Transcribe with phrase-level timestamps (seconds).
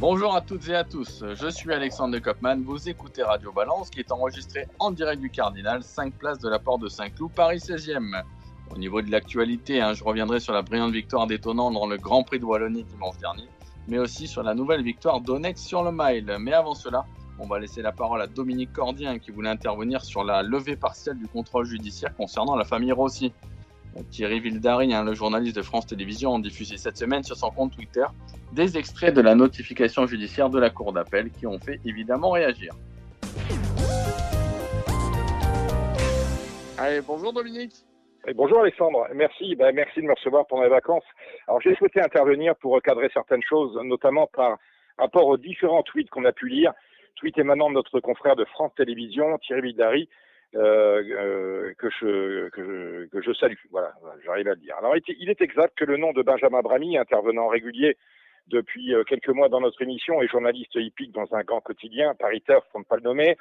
[0.00, 4.00] Bonjour à toutes et à tous, je suis Alexandre Kopman, vous écoutez Radio Balance qui
[4.00, 8.22] est enregistré en direct du Cardinal, 5 places de la Porte de Saint-Cloud, Paris 16e.
[8.74, 12.22] Au niveau de l'actualité, hein, je reviendrai sur la brillante victoire détonnante dans le Grand
[12.22, 13.46] Prix de Wallonie dimanche dernier,
[13.88, 16.34] mais aussi sur la nouvelle victoire d'Onex sur le mile.
[16.40, 17.04] Mais avant cela,
[17.38, 21.18] on va laisser la parole à Dominique Cordien qui voulait intervenir sur la levée partielle
[21.18, 23.34] du contrôle judiciaire concernant la famille Rossi.
[24.10, 27.72] Thierry Vildary, hein, le journaliste de France Télévisions, a diffusé cette semaine sur son compte
[27.74, 28.04] Twitter
[28.52, 32.72] des extraits de la notification judiciaire de la Cour d'appel qui ont fait évidemment réagir.
[36.78, 37.74] Allez, bonjour Dominique.
[38.34, 41.04] bonjour Alexandre, merci, ben, merci de me recevoir pendant les vacances.
[41.46, 44.58] Alors j'ai souhaité intervenir pour recadrer certaines choses, notamment par
[44.98, 46.72] rapport aux différents tweets qu'on a pu lire,
[47.16, 50.08] tweets émanant de notre confrère de France Télévisions, Thierry Vildary,
[50.56, 53.54] euh, euh, que, je, que, je, salue.
[53.70, 53.92] Voilà,
[54.24, 54.76] j'arrive à le dire.
[54.78, 57.96] Alors, il est exact que le nom de Benjamin Bramy, intervenant régulier
[58.48, 62.64] depuis euh, quelques mois dans notre émission et journaliste hippique dans un grand quotidien, pariteur,
[62.66, 63.36] pour ne pas le nommer,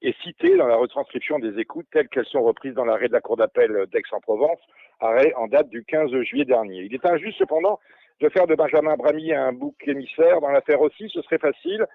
[0.00, 3.20] est cité dans la retranscription des écoutes telles qu'elles sont reprises dans l'arrêt de la
[3.20, 4.60] Cour d'appel d'Aix-en-Provence,
[5.00, 6.82] arrêt en date du 15 juillet dernier.
[6.82, 7.80] Il est injuste cependant
[8.20, 11.86] de faire de Benjamin Bramy un bouc émissaire dans l'affaire aussi, ce serait facile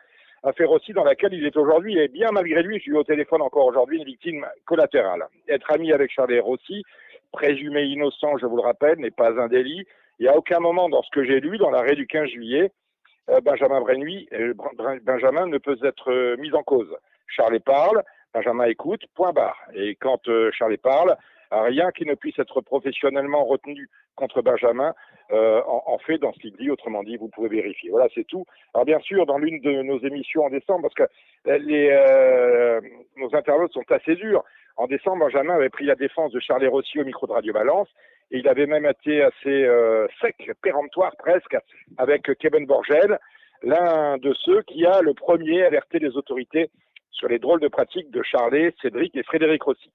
[0.44, 3.42] affaire aussi dans laquelle il est aujourd'hui, et bien malgré lui, je suis au téléphone
[3.42, 5.26] encore aujourd'hui, une victime collatérale.
[5.48, 6.84] Être ami avec Charles Rossi,
[7.32, 9.86] présumé innocent, je vous le rappelle, n'est pas un délit.
[10.20, 12.72] Il n'y a aucun moment dans ce que j'ai lu, dans l'arrêt du 15 juillet,
[13.30, 14.54] euh, Benjamin Brenouille, euh,
[15.04, 16.94] Benjamin ne peut être euh, mis en cause.
[17.28, 18.04] Charles parle,
[18.34, 19.58] Benjamin écoute, point barre.
[19.74, 21.16] Et quand Charles parle,
[21.52, 24.94] rien qui ne puisse être professionnellement retenu contre Benjamin
[25.32, 26.70] euh, en, fait dans ce qu'il dit.
[26.70, 27.90] Autrement dit, vous pouvez vérifier.
[27.90, 28.46] Voilà, c'est tout.
[28.74, 32.80] Alors bien sûr, dans l'une de nos émissions en décembre, parce que les, euh,
[33.18, 34.44] nos internautes sont assez durs.
[34.78, 37.90] En décembre, Benjamin avait pris la défense de Charles Rossi au micro de Radio Balance.
[38.32, 41.58] Et il avait même été assez euh, sec, péremptoire presque,
[41.98, 43.20] avec Kevin Borgel,
[43.62, 46.70] l'un de ceux qui a le premier alerté les autorités
[47.12, 49.92] sur les drôles de pratiques de Charlet, Cédric et Frédéric Rossi.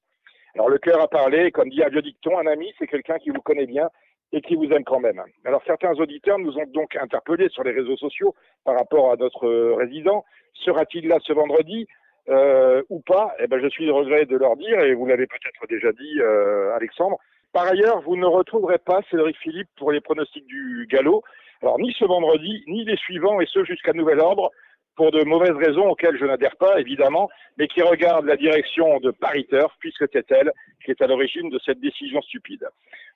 [0.56, 3.28] Alors le cœur a parlé, comme dit un vieux dicton, un ami, c'est quelqu'un qui
[3.28, 3.90] vous connaît bien
[4.32, 5.22] et qui vous aime quand même.
[5.44, 8.34] Alors certains auditeurs nous ont donc interpellés sur les réseaux sociaux
[8.64, 10.24] par rapport à notre résident.
[10.54, 11.86] Sera-t-il là ce vendredi
[12.30, 13.34] euh, ou pas?
[13.38, 16.74] Eh ben, je suis regret de leur dire, et vous l'avez peut-être déjà dit, euh,
[16.74, 17.18] Alexandre.
[17.52, 21.22] Par ailleurs, vous ne retrouverez pas Cédric Philippe pour les pronostics du galop.
[21.60, 24.50] Alors ni ce vendredi, ni les suivants, et ce jusqu'à nouvel ordre
[24.96, 29.10] pour de mauvaises raisons auxquelles je n'adhère pas, évidemment, mais qui regardent la direction de
[29.10, 30.52] Paris Turf, puisque c'est elle
[30.84, 32.66] qui est à l'origine de cette décision stupide.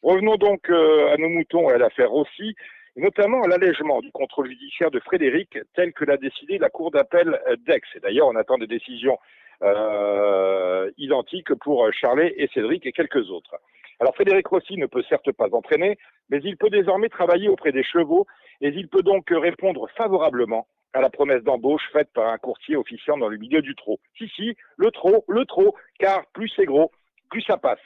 [0.03, 2.55] Revenons donc euh, à nos moutons et à l'affaire Rossi,
[2.97, 7.41] notamment à l'allègement du contrôle judiciaire de Frédéric, tel que l'a décidé la Cour d'appel
[7.67, 7.81] d'Aix.
[7.95, 9.19] Et d'ailleurs, on attend des décisions
[9.63, 13.57] euh, identiques pour Charlet et Cédric et quelques autres.
[14.01, 15.99] Alors Frédéric Rossi ne peut certes pas entraîner,
[16.31, 18.27] mais il peut désormais travailler auprès des chevaux
[18.63, 23.17] et il peut donc répondre favorablement à la promesse d'embauche faite par un courtier officiant
[23.17, 24.01] dans le milieu du trot.
[24.17, 26.91] Si, si, le trot, le trot, car plus c'est gros,
[27.31, 27.81] plus ça passe.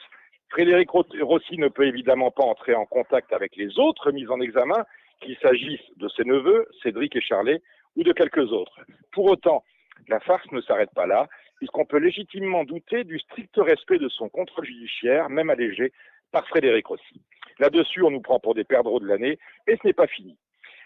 [0.49, 4.85] Frédéric Rossi ne peut évidemment pas entrer en contact avec les autres mis en examen,
[5.21, 7.61] qu'il s'agisse de ses neveux, Cédric et Charlet,
[7.95, 8.79] ou de quelques autres.
[9.11, 9.63] Pour autant,
[10.07, 11.27] la farce ne s'arrête pas là,
[11.57, 15.91] puisqu'on peut légitimement douter du strict respect de son contrôle judiciaire, même allégé,
[16.31, 17.21] par Frédéric Rossi.
[17.59, 20.37] Là-dessus, on nous prend pour des perdreaux de l'année, et ce n'est pas fini.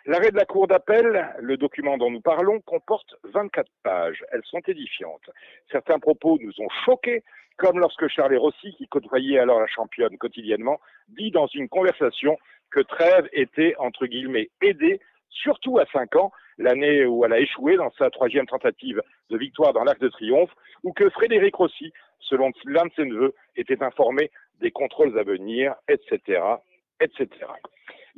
[0.09, 4.25] L'arrêt de la Cour d'appel, le document dont nous parlons, comporte 24 pages.
[4.31, 5.29] Elles sont édifiantes.
[5.71, 7.21] Certains propos nous ont choqués,
[7.57, 12.39] comme lorsque Charles Rossi, qui côtoyait alors la championne quotidiennement, dit dans une conversation
[12.71, 14.99] que Trèves était, entre guillemets, aidée,
[15.29, 19.73] surtout à 5 ans, l'année où elle a échoué dans sa troisième tentative de victoire
[19.73, 24.31] dans l'Arc de Triomphe, ou que Frédéric Rossi, selon l'un de ses neveux, était informé
[24.59, 26.41] des contrôles à venir, etc.,
[26.99, 27.27] etc.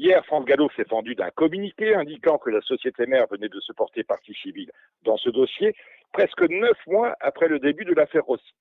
[0.04, 3.72] Hier, France Gallo s'est fendu d'un communiqué indiquant que la société mère venait de se
[3.72, 4.72] porter partie civile
[5.04, 5.76] dans ce dossier,
[6.12, 8.52] presque neuf mois après le début de l'affaire Rossi.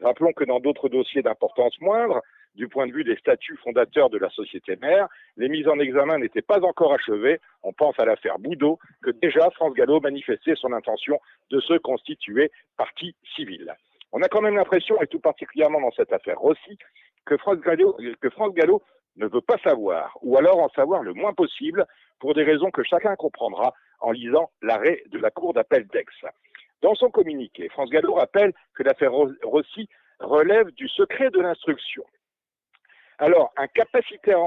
[0.00, 2.22] Rappelons que dans d'autres dossiers d'importance moindre,
[2.54, 5.06] du point de vue des statuts fondateurs de la société mère,
[5.36, 7.40] les mises en examen n'étaient pas encore achevées.
[7.62, 11.20] On pense à l'affaire Boudot, que déjà France Gallo manifestait son intention
[11.50, 13.74] de se constituer partie civile.
[14.12, 16.78] On a quand même l'impression, et tout particulièrement dans cette affaire Rossi,
[17.26, 18.82] que que France Gallo
[19.16, 21.86] ne veut pas savoir, ou alors en savoir le moins possible,
[22.18, 26.04] pour des raisons que chacun comprendra en lisant l'arrêt de la Cour d'appel d'Aix.
[26.82, 29.88] Dans son communiqué, France Gallo rappelle que l'affaire Rossi
[30.20, 32.04] relève du secret de l'instruction.
[33.18, 34.38] Alors, un capacitaire,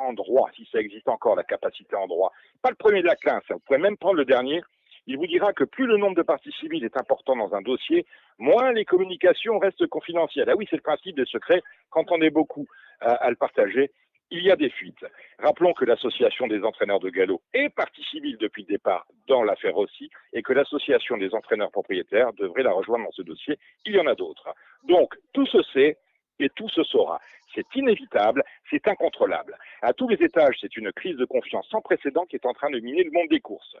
[0.00, 2.32] en, droit, si ça existe encore, la capacité en droit,
[2.62, 4.60] pas le premier de la classe, hein, vous pouvez même prendre le dernier,
[5.06, 8.06] il vous dira que plus le nombre de parties civiles est important dans un dossier,
[8.38, 10.48] moins les communications restent confidentielles.
[10.50, 11.62] Ah oui, c'est le principe des secrets.
[11.90, 12.66] Quand on est beaucoup
[13.00, 13.90] à, le partager,
[14.30, 15.04] il y a des fuites.
[15.38, 19.76] Rappelons que l'association des entraîneurs de galop est partie civile depuis le départ dans l'affaire
[19.76, 23.58] aussi, et que l'association des entraîneurs propriétaires devrait la rejoindre dans ce dossier.
[23.84, 24.54] Il y en a d'autres.
[24.84, 25.98] Donc, tout se sait
[26.38, 27.20] et tout se saura.
[27.54, 29.56] C'est inévitable, c'est incontrôlable.
[29.82, 32.70] À tous les étages, c'est une crise de confiance sans précédent qui est en train
[32.70, 33.76] de miner le monde des courses.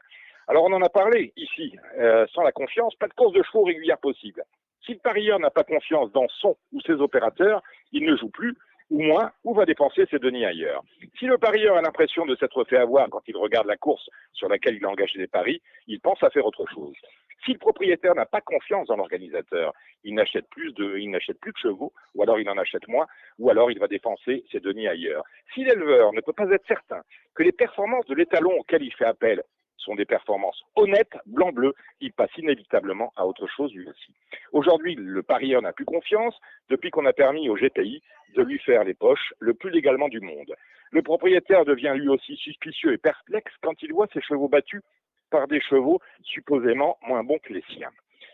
[0.48, 1.76] Alors on en a parlé ici.
[1.98, 4.42] Euh, sans la confiance, pas de course de chevaux régulière possible.
[4.84, 7.62] Si le parieur n'a pas confiance dans son ou ses opérateurs,
[7.92, 8.56] il ne joue plus,
[8.90, 10.82] ou moins, ou va dépenser ses deniers ailleurs?
[11.18, 14.48] Si le parieur a l'impression de s'être fait avoir quand il regarde la course sur
[14.48, 16.96] laquelle il a engagé des paris, il pense à faire autre chose.
[17.44, 19.72] Si le propriétaire n'a pas confiance dans l'organisateur,
[20.04, 23.06] il n'achète plus de, il n'achète plus de chevaux, ou alors il en achète moins,
[23.38, 25.24] ou alors il va dépenser ses deniers ailleurs.
[25.54, 27.00] Si l'éleveur ne peut pas être certain
[27.34, 29.42] que les performances de l'étalon auquel il fait appel
[29.80, 34.14] sont des performances honnêtes, blanc-bleu, il passe inévitablement à autre chose lui aussi.
[34.52, 36.38] Aujourd'hui, le parieur n'a plus confiance
[36.68, 38.02] depuis qu'on a permis au GPI
[38.36, 40.54] de lui faire les poches le plus légalement du monde.
[40.92, 44.82] Le propriétaire devient lui aussi suspicieux et perplexe quand il voit ses chevaux battus
[45.30, 47.90] par des chevaux supposément moins bons que les siens.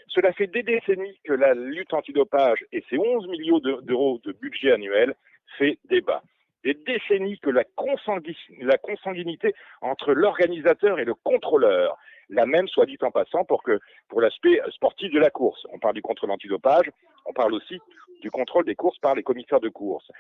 [0.09, 4.73] Cela fait des décennies que la lutte antidopage et ses 11 millions d'euros de budget
[4.73, 5.15] annuel
[5.59, 6.23] fait débat
[6.67, 11.97] des décennies que la, consanguinité entre l'organisateur et le contrôleur,
[12.29, 13.79] la même soit dit en passant pour que
[14.09, 15.65] pour l'aspect sportif de la course.
[15.73, 16.91] On parle du contrôle antidopage,
[17.25, 17.79] on parle aussi
[18.21, 20.11] du contrôle des courses par les commissaires de course.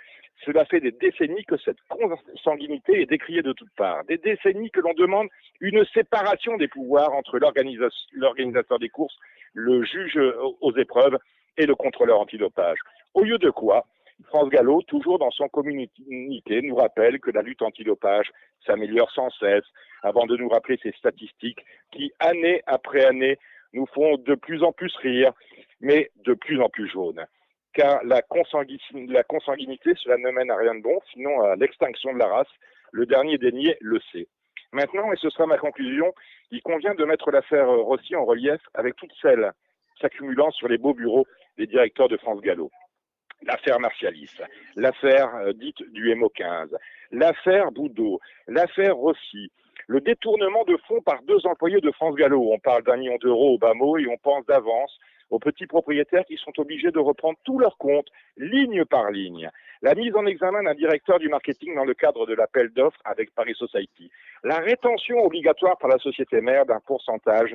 [0.44, 4.04] Cela fait des décennies que cette consanguinité est décriée de toutes parts.
[4.04, 5.26] Des décennies que l'on demande
[5.60, 9.16] une séparation des pouvoirs entre l'organisateur des courses,
[9.52, 10.20] le juge
[10.60, 11.18] aux épreuves
[11.58, 12.78] et le contrôleur antidopage.
[13.14, 13.84] Au lieu de quoi,
[14.24, 18.30] France Gallo, toujours dans son communiqué, nous rappelle que la lutte antidopage
[18.64, 19.64] s'améliore sans cesse,
[20.02, 21.60] avant de nous rappeler ces statistiques
[21.92, 23.38] qui, année après année,
[23.72, 25.32] nous font de plus en plus rire,
[25.80, 27.24] mais de plus en plus jaunes.
[27.74, 28.22] Car la,
[29.08, 32.48] la consanguinité, cela ne mène à rien de bon, sinon à l'extinction de la race.
[32.92, 34.28] Le dernier dénié le sait.
[34.72, 36.14] Maintenant, et ce sera ma conclusion,
[36.50, 39.52] il convient de mettre l'affaire Rossi en relief avec toutes celles
[40.00, 41.26] s'accumulant sur les beaux bureaux
[41.58, 42.70] des directeurs de France Gallo
[43.42, 44.30] l'affaire Martialis,
[44.74, 46.74] l'affaire euh, dite du MO15,
[47.12, 49.50] l'affaire Boudot, l'affaire Rossi,
[49.86, 52.50] le détournement de fonds par deux employés de France Gallo.
[52.52, 54.98] On parle d'un million d'euros au bas mot et on pense d'avance
[55.30, 59.50] aux petits propriétaires qui sont obligés de reprendre tous leurs comptes, ligne par ligne.
[59.82, 63.34] La mise en examen d'un directeur du marketing dans le cadre de l'appel d'offres avec
[63.34, 64.10] Paris Society.
[64.44, 67.54] La rétention obligatoire par la société mère d'un pourcentage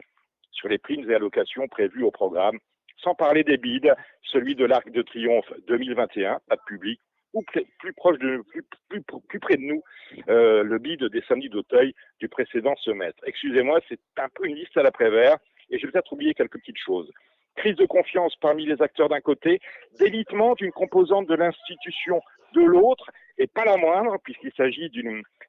[0.51, 2.59] sur les primes et allocations prévues au programme
[3.03, 3.93] sans parler des bides,
[4.23, 6.99] celui de l'Arc de Triomphe 2021, pas de public,
[7.33, 8.43] ou plus, proche de
[8.89, 9.81] plus, près de nous,
[10.29, 13.23] euh, le bide des samedis d'Auteuil du précédent semestre.
[13.25, 15.37] Excusez-moi, c'est un peu une liste à l'après-vert,
[15.69, 17.09] et je vais peut-être oublier quelques petites choses.
[17.55, 19.59] Crise de confiance parmi les acteurs d'un côté,
[19.99, 22.21] délitement d'une composante de l'institution
[22.53, 24.91] de l'autre, et pas la moindre, puisqu'il s'agit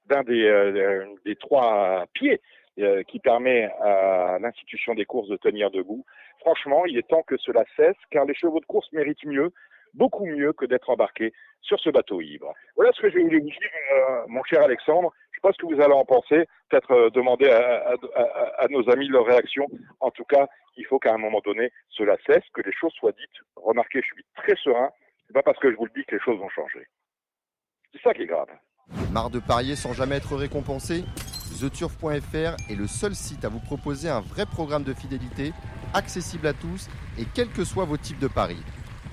[0.06, 2.40] d'un des, euh, des trois pieds
[2.78, 6.04] euh, qui permet à l'institution des courses de tenir debout.
[6.40, 9.52] Franchement, il est temps que cela cesse, car les chevaux de course méritent mieux,
[9.94, 12.52] beaucoup mieux que d'être embarqués sur ce bateau ivre.
[12.76, 15.12] Voilà ce que je voulais vous dire, euh, mon cher Alexandre.
[15.32, 16.46] Je ce que vous allez en penser.
[16.70, 17.94] Peut-être euh, demander à,
[18.58, 19.66] à, nos amis leur réaction.
[20.00, 23.12] En tout cas, il faut qu'à un moment donné, cela cesse, que les choses soient
[23.12, 23.42] dites.
[23.56, 24.90] Remarquez, je suis très serein.
[25.26, 26.86] C'est pas parce que je vous le dis que les choses vont changer.
[27.92, 28.48] C'est ça qui est grave.
[29.12, 31.04] Marre de parier sans jamais être récompensé
[31.62, 35.52] TheTurf.fr est le seul site à vous proposer un vrai programme de fidélité,
[35.94, 38.62] accessible à tous et quels que soient vos types de paris.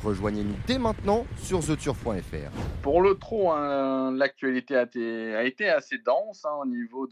[0.03, 2.49] Rejoignez-nous dès maintenant sur TheTurf.fr.
[2.81, 7.07] Pour le trot, hein, l'actualité a, été assez dense hein, au niveau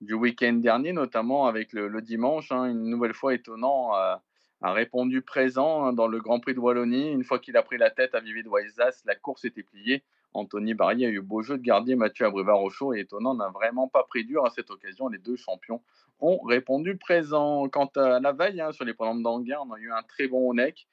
[0.00, 2.52] du week-end dernier, notamment avec le, dimanche.
[2.52, 4.14] Hein, une nouvelle fois étonnant, euh,
[4.60, 7.10] a répondu présent dans le Grand Prix de Wallonie.
[7.10, 10.04] Une fois qu'il a pris la tête à Vivid Waisas, la course était pliée.
[10.34, 14.04] Anthony Barry a eu beau jeu de garder Mathieu Abrivard-Rochaud et étonnant, n'a vraiment pas
[14.04, 15.08] pris dur à cette occasion.
[15.08, 15.82] Les deux champions
[16.20, 17.68] ont répondu présent.
[17.68, 20.52] Quant à la veille, hein, sur les programmes d'Anguin, on a eu un très bon
[20.54, 20.86] neck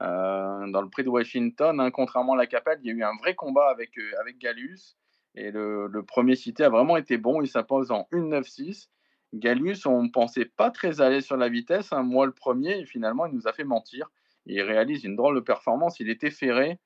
[0.00, 1.80] euh, dans le prix de Washington.
[1.80, 1.90] Hein.
[1.90, 4.96] contrairement à la Capelle, il y a eu un vrai combat avec, euh, avec Galus.
[5.34, 7.40] Et le, premier cité a vraiment été bon.
[7.40, 8.88] Il s'impose en 1-9-6.
[9.34, 11.92] Galus, on ne pensait pas très l'aise sur la vitesse.
[11.92, 12.02] Hein.
[12.02, 14.10] Moi, le premier, et finalement, il nous a fait mentir.
[14.44, 16.00] Il réalise une drôle de performance.
[16.00, 16.78] Il était ferré.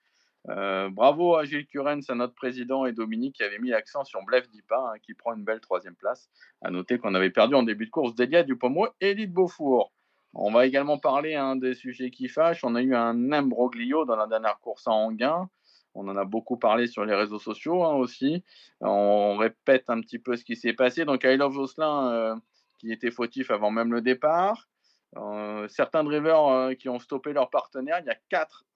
[0.49, 4.23] Euh, bravo à Gilles Curens, à notre président et Dominique qui avait mis l'accent sur
[4.23, 6.29] Blef Dipa, hein, qui prend une belle troisième place.
[6.63, 9.93] À noter qu'on avait perdu en début de course Delia Dupomo et Edith Beaufour.
[10.35, 12.63] On va également parler hein, des sujets qui fâchent.
[12.63, 15.49] On a eu un imbroglio dans la dernière course à Anguin.
[15.95, 18.45] On en a beaucoup parlé sur les réseaux sociaux hein, aussi.
[18.81, 21.07] On répète un petit peu ce qui s'est passé.
[21.07, 22.37] Donc, I Love Jocelyn, euh,
[22.79, 24.69] qui était fautif avant même le départ.
[25.17, 27.99] Euh, certains drivers qui ont stoppé leur partenaire.
[28.01, 28.67] Il y a quatre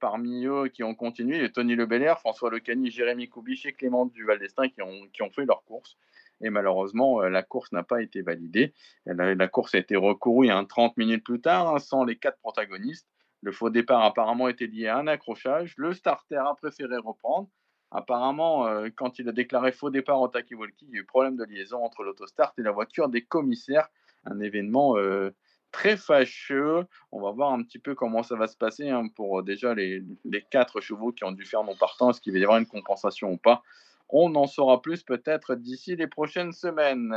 [0.00, 1.50] parmi eux qui ont continué.
[1.50, 5.44] Tony Lebelair, François Lecani, Jérémy Koubich et Clément Duval d'Estaing qui ont, qui ont fait
[5.44, 5.96] leur course.
[6.40, 8.72] Et malheureusement, la course n'a pas été validée.
[9.06, 13.08] La, course a été recourue 30 minutes plus tard, hein, sans les quatre protagonistes.
[13.44, 15.74] Le faux départ apparemment était lié à un accrochage.
[15.76, 17.48] Le starter a préféré reprendre.
[17.90, 21.04] Apparemment, euh, quand il a déclaré faux départ au Taki Walkie, il y a eu
[21.04, 23.88] problème de liaison entre l'autostart et la voiture des commissaires.
[24.24, 25.30] Un événement euh,
[25.74, 26.86] très fâcheux.
[27.10, 29.74] On va voir un petit peu comment ça va se passer hein, pour euh, déjà
[29.74, 30.04] les,
[30.50, 32.10] quatre chevaux qui ont dû faire non partant.
[32.10, 33.62] Est-ce qu'il va y avoir une compensation ou pas
[34.08, 37.12] On en saura plus peut-être d'ici les prochaines semaines.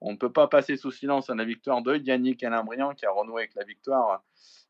[0.00, 3.10] On ne peut pas passer sous silence à la victoire de Yannick Alain-Briand qui a
[3.10, 4.22] renoué avec la victoire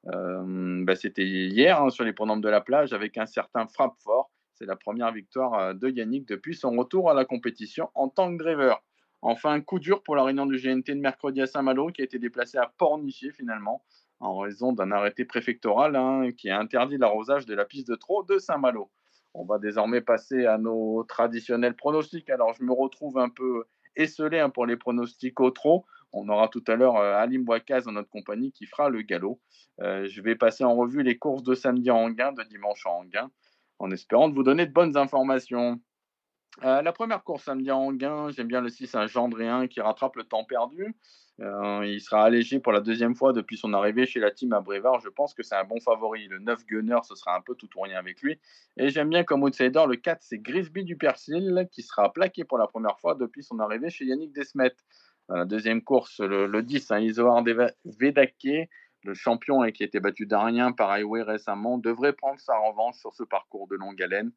[0.06, 3.96] euh, bah, c'était hier hein, sur les pronoms de la plage avec un certain frappe
[4.02, 4.30] fort.
[4.54, 8.32] C'est la première victoire euh, de Yannick depuis son retour à la compétition en tant
[8.32, 8.82] que driver.
[9.20, 12.04] Enfin, un coup dur pour la réunion du GNT de mercredi à Saint-Malo qui a
[12.04, 13.82] été déplacée à Pornichet finalement
[14.20, 18.22] en raison d'un arrêté préfectoral hein, qui a interdit l'arrosage de la piste de trot
[18.24, 18.90] de Saint-Malo.
[19.34, 22.30] On va désormais passer à nos traditionnels pronostics.
[22.30, 25.84] Alors, je me retrouve un peu esselé hein, pour les pronostics au trot.
[26.12, 29.40] On aura tout à l'heure euh, Alim Bouakaz dans notre compagnie qui fera le galop.
[29.80, 33.00] Euh, je vais passer en revue les courses de samedi en Anguin, de dimanche en
[33.00, 33.30] Anguin,
[33.78, 35.80] en espérant de vous donner de bonnes informations.
[36.64, 40.16] Euh, la première course samedi en Anguin, j'aime bien le 6 un Gendréen qui rattrape
[40.16, 40.96] le temps perdu.
[41.38, 44.98] il sera allégé pour la deuxième fois depuis son arrivée chez la team à Brévard.
[44.98, 46.26] Je pense que c'est un bon favori.
[46.26, 48.40] Le 9 Gunner, ce sera un peu tout ou rien avec lui.
[48.76, 52.58] Et j'aime bien comme outsider le 4, c'est Grisby du Persil qui sera plaqué pour
[52.58, 54.74] la première fois depuis son arrivée chez Yannick Desmet.
[55.28, 57.44] La deuxième course, le, 10, hein, Isoar
[57.84, 58.68] Vedake,
[59.04, 62.96] le champion et qui a été battu d'Arien par Highway récemment, devrait prendre sa revanche
[62.96, 64.32] sur ce parcours de longue haleine.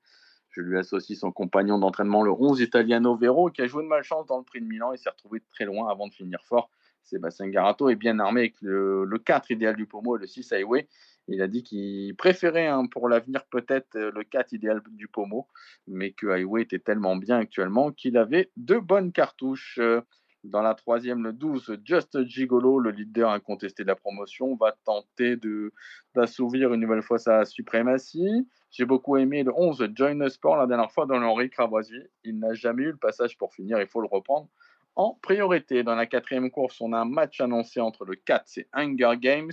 [0.51, 4.27] Je lui associe son compagnon d'entraînement, le 11 Italiano Vero, qui a joué de malchance
[4.27, 6.69] dans le prix de Milan et s'est retrouvé très loin avant de finir fort.
[7.03, 10.87] Sébastien Garato est bien armé avec le, 4 idéal du Pomo et le 6 Highway.
[11.27, 15.47] Il a dit qu'il préférait hein, pour l'avenir peut-être euh, le 4 idéal du Pomo,
[15.87, 19.79] mais que Highway était tellement bien actuellement qu'il avait deux bonnes cartouches.
[20.43, 25.35] Dans la troisième, le 12, Just Gigolo, le leader incontesté de la promotion, va tenter
[26.15, 28.47] d'assouvir une nouvelle fois sa suprématie.
[28.71, 32.09] J'ai beaucoup aimé le 11, Join Sport, la dernière fois dans l'Henri Cravoisier.
[32.23, 34.49] Il n'a jamais eu le passage pour finir, il faut le reprendre.
[34.95, 38.67] En priorité, dans la quatrième course, on a un match annoncé entre le 4, c'est
[38.73, 39.51] Hunger Games,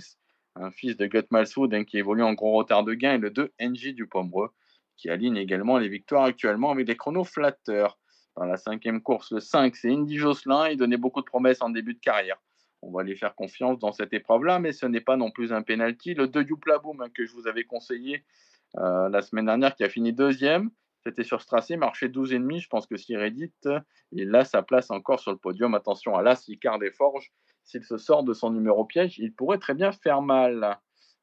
[0.55, 3.29] un fils de Gut Malsoud hein, qui évolue en gros retard de gain, et le
[3.29, 4.49] 2, NJ du Pomereux,
[4.97, 7.99] qui aligne également les victoires actuellement avec des chronos flatteurs.
[8.39, 10.69] Dans la cinquième course, le 5, c'est Indy Jocelyn.
[10.69, 12.41] Il donnait beaucoup de promesses en début de carrière.
[12.81, 15.61] On va lui faire confiance dans cette épreuve-là, mais ce n'est pas non plus un
[15.61, 16.13] penalty.
[16.13, 18.23] Le 2 Youplaboum hein, que je vous avais conseillé
[18.77, 20.71] euh, la semaine dernière, qui a fini deuxième,
[21.03, 22.61] c'était sur ce tracé, marché 12,5.
[22.61, 23.67] Je pense que s'il rédite,
[24.13, 25.75] il a sa place encore sur le podium.
[25.75, 27.33] Attention à l'As, Icard des Forges.
[27.65, 30.79] S'il se sort de son numéro piège, il pourrait très bien faire mal.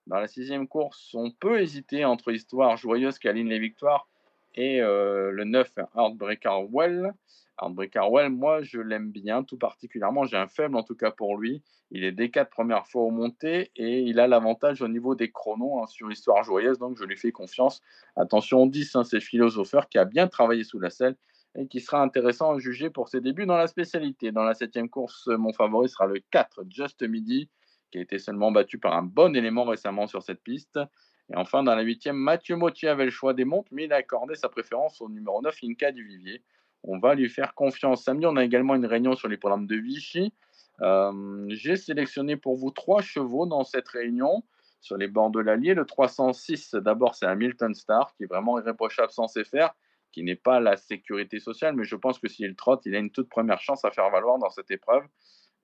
[0.07, 4.07] Dans la sixième course, on peut hésiter entre Histoire joyeuse qui aligne les victoires
[4.57, 7.13] et euh, le 9, Heartbreaker Well.
[7.61, 10.25] Heartbreaker Well, moi, je l'aime bien, tout particulièrement.
[10.25, 11.63] J'ai un faible, en tout cas, pour lui.
[11.91, 15.31] Il est des quatre premières fois au monté et il a l'avantage au niveau des
[15.31, 17.81] chronos hein, sur Histoire Joyeuse, donc je lui fais confiance.
[18.17, 21.17] Attention, 10, hein, c'est Philosopheur qui a bien travaillé sous la selle
[21.57, 24.33] et qui sera intéressant à juger pour ses débuts dans la spécialité.
[24.33, 27.49] Dans la septième course, mon favori sera le 4, Just Midi,
[27.91, 30.79] qui a été seulement battu par un bon élément récemment sur cette piste.
[31.33, 33.97] Et enfin, dans la huitième, Mathieu Mottier avait le choix des montres, mais il a
[33.97, 36.43] accordé sa préférence au numéro 9, Inca du Vivier.
[36.85, 38.05] On va lui faire confiance.
[38.05, 40.33] Samedi, on a également une réunion sur les programmes de Vichy.
[40.83, 44.45] Euh, j'ai sélectionné pour vous trois chevaux dans cette réunion
[44.81, 45.75] sur les bords de l'Allier.
[45.75, 49.75] Le 306, d'abord, c'est Hamilton Star, qui est vraiment irréprochable sans faire,
[50.13, 53.11] qui n'est pas la sécurité sociale, mais je pense que s'il trotte, il a une
[53.11, 55.03] toute première chance à faire valoir dans cette épreuve.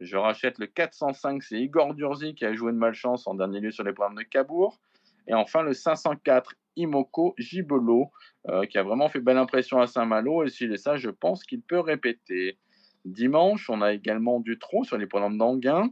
[0.00, 3.70] Je rachète le 405, c'est Igor Durzi qui a joué de malchance en dernier lieu
[3.70, 4.80] sur les programmes de Cabourg.
[5.26, 8.10] Et enfin, le 504 Imoko Gibolo,
[8.48, 10.44] euh, qui a vraiment fait belle impression à Saint-Malo.
[10.44, 12.58] Et s'il est ça, je pense qu'il peut répéter.
[13.04, 15.90] Dimanche, on a également du trot sur les pronoms d'Anguin.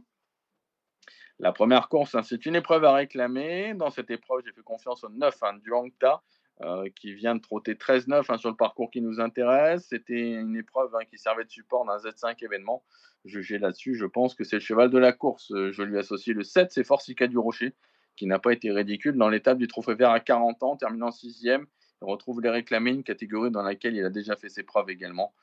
[1.39, 3.73] La première course, hein, c'est une épreuve à réclamer.
[3.73, 6.21] Dans cette épreuve, j'ai fait confiance au 9 hein, du Hangta,
[6.61, 9.87] euh, qui vient de trotter 13-9 hein, sur le parcours qui nous intéresse.
[9.89, 12.83] C'était une épreuve qui servait de support d'un Z5 événement.
[13.25, 15.51] Jugé là-dessus, je pense que c'est le cheval de la course.
[15.71, 17.75] Je lui associe le 7, c'est Forcica du Rocher
[18.15, 19.17] qui n'a pas été ridicule.
[19.17, 21.65] Dans l'étape du Trophée Vert à 40 ans, terminant sixième,
[22.01, 25.33] il retrouve les réclamés, une catégorie dans laquelle il a déjà fait ses preuves également.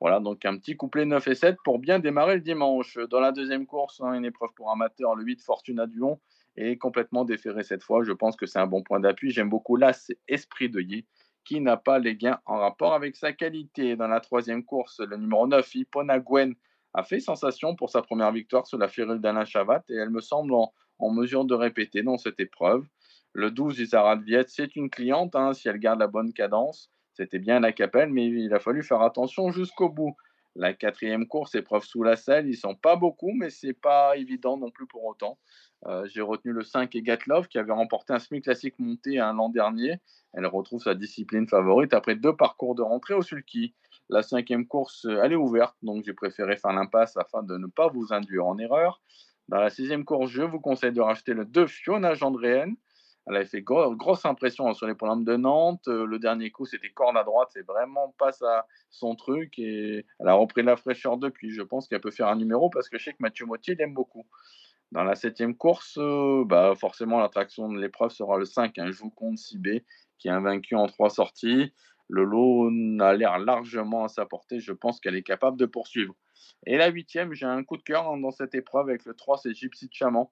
[0.00, 2.98] Voilà, donc un petit couplet 9 et 7 pour bien démarrer le dimanche.
[3.10, 6.20] Dans la deuxième course, une épreuve pour amateurs, le 8 Fortuna Duon
[6.56, 8.04] est complètement déféré cette fois.
[8.04, 9.30] Je pense que c'est un bon point d'appui.
[9.30, 11.04] J'aime beaucoup l'As Esprit de Yi
[11.44, 13.96] qui n'a pas les gains en rapport avec sa qualité.
[13.96, 16.54] Dans la troisième course, le numéro 9, Ipona Gwen,
[16.94, 20.20] a fait sensation pour sa première victoire sur la férule d'Alain Chavat et elle me
[20.20, 20.72] semble en,
[21.12, 22.86] mesure de répéter dans cette épreuve.
[23.32, 26.90] Le 12, Isara Viet, c'est une cliente, hein, si elle garde la bonne cadence.
[27.12, 30.16] C'était bien la capelle, mais il a fallu faire attention jusqu'au bout.
[30.56, 34.56] La quatrième course, épreuve sous la selle, ils sont pas beaucoup, mais c'est pas évident
[34.56, 35.38] non plus pour autant.
[35.86, 40.00] Euh, j'ai retenu le 5 Gatlov qui avait remporté un semi classique monté l'an dernier.
[40.32, 43.74] Elle retrouve sa discipline favorite après deux parcours de rentrée au sulky.
[44.10, 47.88] La cinquième course, elle est ouverte, donc j'ai préféré faire l'impasse afin de ne pas
[47.88, 49.00] vous induire en erreur.
[49.48, 52.76] Dans la sixième course, je vous conseille de racheter le 2 Fiona Gendréenne.
[53.26, 55.86] Elle a fait grosse impression sur les programmes de Nantes.
[55.88, 57.48] Euh, le dernier coup, c'était corne à droite.
[57.52, 58.30] C'est vraiment pas
[58.90, 59.58] son truc.
[59.58, 61.50] Et elle a repris de la fraîcheur depuis.
[61.50, 63.92] Je pense qu'elle peut faire un numéro parce que je sais que Mathieu Mottier l'aime
[63.92, 64.24] beaucoup.
[64.92, 69.10] Dans la septième course, euh, bah forcément, l'attraction de l'épreuve sera le 5, un joue
[69.10, 69.84] contre 6B,
[70.18, 71.74] qui est invaincu en trois sorties.
[72.08, 74.60] Le lot a l'air largement à sa portée.
[74.60, 76.14] Je pense qu'elle est capable de poursuivre.
[76.66, 79.54] Et la huitième, j'ai un coup de cœur dans cette épreuve avec le 3, c'est
[79.54, 80.26] Gypsy de Chaman.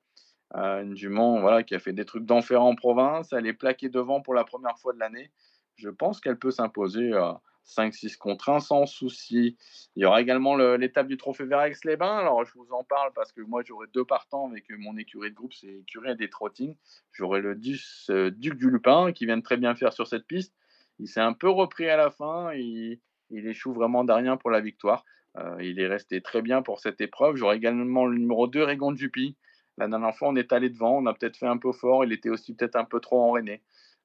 [0.55, 3.33] Euh, une jument voilà, qui a fait des trucs d'enfer en province.
[3.33, 5.31] Elle est plaquée devant pour la première fois de l'année.
[5.77, 9.57] Je pense qu'elle peut s'imposer à 5-6 contre 1 sans souci.
[9.97, 12.19] Il y aura également l'étape du trophée Verex-les-Bains.
[12.19, 15.35] Alors, je vous en parle parce que moi, j'aurai deux partants avec mon écurie de
[15.35, 16.77] groupe, c'est écurie des trottings.
[17.13, 20.27] J'aurai le 10 euh, Duc du Lupin qui vient de très bien faire sur cette
[20.27, 20.55] piste.
[20.99, 22.55] Il s'est un peu repris à la fin.
[22.55, 25.05] Il, il échoue vraiment d'arrière pour la victoire.
[25.38, 27.37] Euh, il est resté très bien pour cette épreuve.
[27.37, 29.37] J'aurai également le numéro 2, Régon Dupi,
[29.78, 32.12] la dernière fois, on est allé devant, on a peut-être fait un peu fort, il
[32.12, 33.62] était aussi peut-être un peu trop enrainé.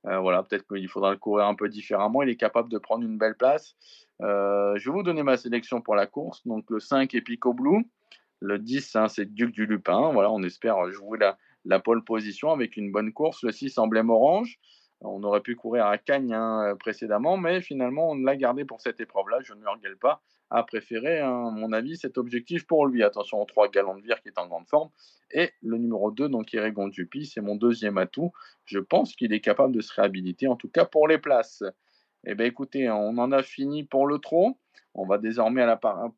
[0.07, 2.23] Euh, voilà, peut-être qu'il faudra le courir un peu différemment.
[2.23, 3.75] Il est capable de prendre une belle place.
[4.21, 6.45] Euh, je vais vous donner ma sélection pour la course.
[6.45, 7.85] Donc le 5 est Pico Blue.
[8.39, 10.11] Le 10, hein, c'est Duc du Lupin.
[10.11, 13.43] Voilà, on espère jouer la, la pole position avec une bonne course.
[13.43, 14.59] Le 6, Emblème Orange.
[15.01, 18.99] On aurait pu courir à Cagnes hein, précédemment, mais finalement, on l'a gardé pour cette
[18.99, 19.39] épreuve-là.
[19.41, 20.21] Je ne me regrette pas
[20.51, 23.03] a préféré, à mon avis, cet objectif pour lui.
[23.03, 24.89] Attention aux trois galons de vire qui est en grande forme.
[25.31, 28.31] Et le numéro 2, donc Irégon Dupi, c'est mon deuxième atout.
[28.65, 31.63] Je pense qu'il est capable de se réhabiliter, en tout cas pour les places.
[32.25, 34.57] Eh bien écoutez, on en a fini pour le trot.
[34.93, 35.65] On va désormais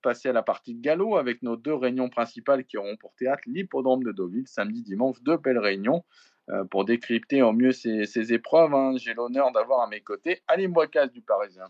[0.02, 3.43] passer à la partie de galop avec nos deux réunions principales qui auront pour théâtre
[3.46, 6.04] l'hippodrome de Deauville, samedi, dimanche, deux belles réunions.
[6.50, 8.96] Euh, pour décrypter au mieux ces, épreuves, hein.
[8.98, 11.69] j'ai l'honneur d'avoir à mes côtés Alim Boicaz du Parisien.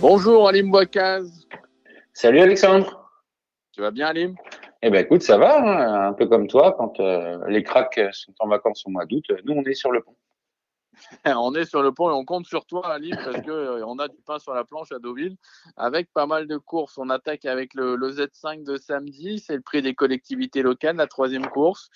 [0.00, 1.46] Bonjour Alim Boicaz.
[2.14, 3.10] Salut Alexandre.
[3.72, 4.34] Tu vas bien Alim?
[4.80, 8.32] Eh ben écoute, ça va, hein, un peu comme toi, quand euh, les cracks sont
[8.38, 10.16] en vacances au mois d'août, nous on est sur le pont.
[11.26, 14.08] on est sur le pont et on compte sur toi Alim parce qu'on euh, a
[14.08, 15.36] du pain sur la planche à Deauville
[15.76, 16.96] avec pas mal de courses.
[16.96, 21.46] On attaque avec le, Z5 de samedi, c'est le prix des collectivités locales, la troisième
[21.46, 21.90] course.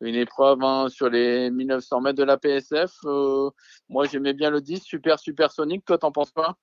[0.00, 2.90] Une épreuve hein, sur les 1900 mètres de la PSF.
[3.04, 3.48] Euh,
[3.88, 5.84] moi j'aimais bien le 10, super supersonique.
[5.84, 6.56] Toi t'en penses pas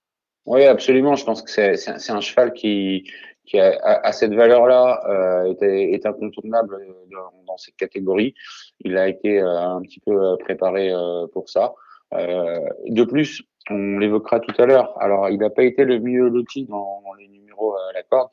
[0.45, 1.15] oui, absolument.
[1.15, 3.03] Je pense que c'est un cheval qui,
[3.45, 6.77] qui a, cette valeur-là euh, est, est, incontournable
[7.11, 8.33] dans, dans, cette catégorie.
[8.79, 11.73] Il a été euh, un petit peu euh, préparé euh, pour ça.
[12.13, 14.99] Euh, de plus, on l'évoquera tout à l'heure.
[15.01, 18.29] Alors, il n'a pas été le mieux loti dans, dans, les numéros à la corde,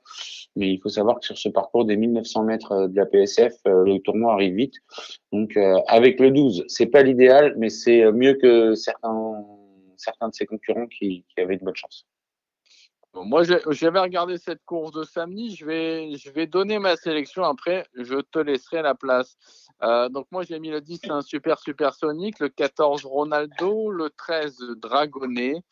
[0.57, 3.99] mais il faut savoir que sur ce parcours des 1900 mètres de la PSF, le
[3.99, 4.75] tournoi arrive vite.
[5.33, 9.45] Donc, avec le 12, c'est pas l'idéal, mais c'est mieux que certains
[9.99, 12.07] certains de ses concurrents qui, avaient de bonnes chances.
[13.15, 15.55] moi, j'avais regardé cette course de samedi.
[15.55, 17.45] Je vais, je vais donner ma sélection.
[17.45, 19.37] Après, je te laisserai la place.
[19.83, 24.57] Euh, donc, moi, j'ai mis le 10, un super supersonique, le 14, Ronaldo, le 13,
[24.77, 25.63] Dragonnet,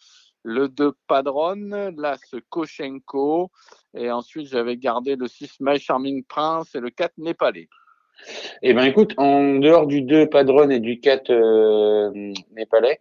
[0.43, 3.51] le 2, Padron, l'As, Koshenko.
[3.95, 7.69] Et ensuite, j'avais gardé le 6, My Charming Prince et le 4, Népalais.
[8.63, 13.01] Eh ben écoute, en dehors du 2 Padron et du 4 euh, Népalais,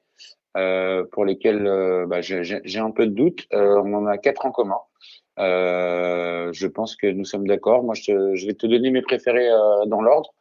[1.12, 3.46] pour lesquels euh, bah, j'ai un peu de doute.
[3.54, 4.80] Euh, on en a quatre en commun.
[5.38, 7.84] je pense que nous sommes d'accord.
[7.84, 9.50] Moi, je, je, vais te donner mes préférés
[9.88, 10.34] dans l'ordre.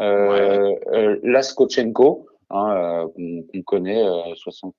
[0.00, 4.04] Euh, Laskochenko, hein, qu'on connaît,
[4.34, 4.74] 60,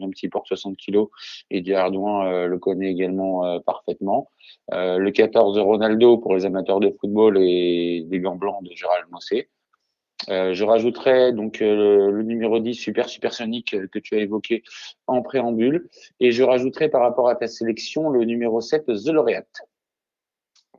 [0.00, 1.08] même s'il porte 60 kilos,
[1.50, 4.30] et Ardouin le connaît également parfaitement.
[4.72, 9.48] le 14 Ronaldo pour les amateurs de football et des gants blancs de Gérald Mossé.
[10.28, 14.64] Euh, je rajouterai donc euh, le numéro 10 super supersonique euh, que tu as évoqué
[15.06, 19.62] en préambule et je rajouterai par rapport à ta sélection le numéro 7 The Laureate.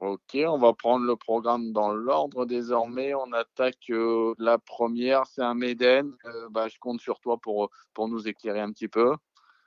[0.01, 3.13] Ok, on va prendre le programme dans l'ordre désormais.
[3.13, 3.91] On attaque
[4.37, 6.13] la première, c'est un Méden.
[6.51, 9.15] bah, je compte sur toi pour, pour nous éclairer un petit peu.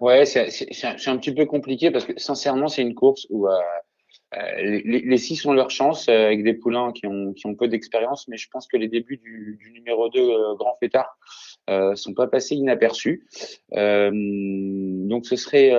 [0.00, 0.48] Ouais, c'est
[0.84, 3.46] un, un, petit peu compliqué parce que sincèrement, c'est une course où
[4.36, 7.68] euh, les, six ont leur chance euh, avec des poulains qui ont, qui ont peu
[7.68, 11.18] d'expérience, mais je pense que les débuts du, numéro 2, euh, Grand Fêtard,
[11.70, 13.26] euh, sont pas passés inaperçus.
[13.72, 15.72] Donc ce serait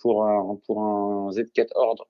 [0.00, 2.08] pour un pour un Z4 ordre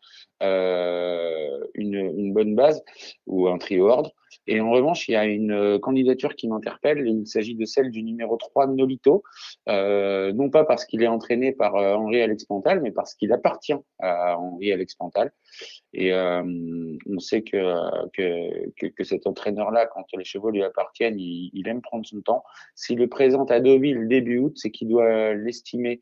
[1.74, 2.82] une, une bonne base
[3.26, 4.12] ou un trio ordre.
[4.48, 7.06] Et en revanche, il y a une euh, candidature qui m'interpelle.
[7.06, 9.22] Il s'agit de celle du numéro 3 Nolito,
[9.68, 13.30] euh, non pas parce qu'il est entraîné par euh, Henri Alex Pantal, mais parce qu'il
[13.32, 15.32] appartient à Henri Alex Pantal.
[15.92, 16.42] Et euh,
[17.06, 17.58] on sait que,
[18.14, 22.22] que, que, que cet entraîneur-là, quand les chevaux lui appartiennent, il, il, aime prendre son
[22.22, 22.42] temps.
[22.74, 26.00] S'il le présente à Deauville début août, c'est qu'il doit l'estimer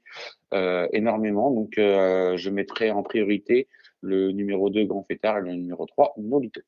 [0.55, 1.51] euh, énormément.
[1.51, 3.67] Donc, je mettrai en priorité
[4.03, 6.61] le numéro 2 Grand Fêtard et le numéro 3 Nolito.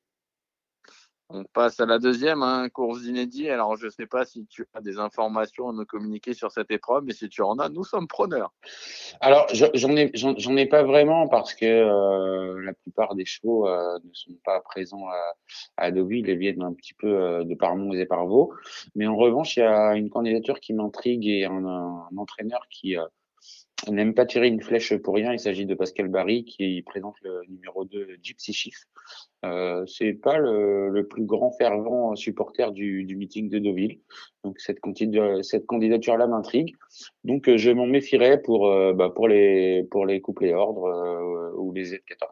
[1.31, 3.49] On passe à la deuxième, hein, course inédite.
[3.49, 6.71] Alors, je ne sais pas si tu as des informations à nous communiquer sur cette
[6.71, 8.55] épreuve, mais si tu en as, nous sommes preneurs.
[9.21, 13.99] Alors, j'en ai, j'en ai pas vraiment parce que euh, la plupart des chevaux euh,
[14.03, 15.35] ne sont pas présents à,
[15.77, 18.55] à Deauville et viennent un petit peu euh, de Parmont et Parvaux.
[18.95, 22.97] Mais en revanche, il y a une candidature qui m'intrigue et un, un, entraîneur qui
[22.97, 23.18] on
[23.87, 25.33] n'aime pas tirer une flèche pour rien.
[25.33, 28.77] Il s'agit de Pascal Barry qui présente le numéro 2 Gypsy Chief.
[29.45, 34.01] Euh, c'est pas le, le, plus grand fervent supporter du, du meeting de Deauville.
[34.45, 34.79] Donc cette,
[35.43, 36.75] cette candidature-là m'intrigue.
[37.25, 41.53] Donc euh, je m'en méfierais pour, euh, bah, pour les pour les couplets ordres euh,
[41.57, 42.31] ou les Z14.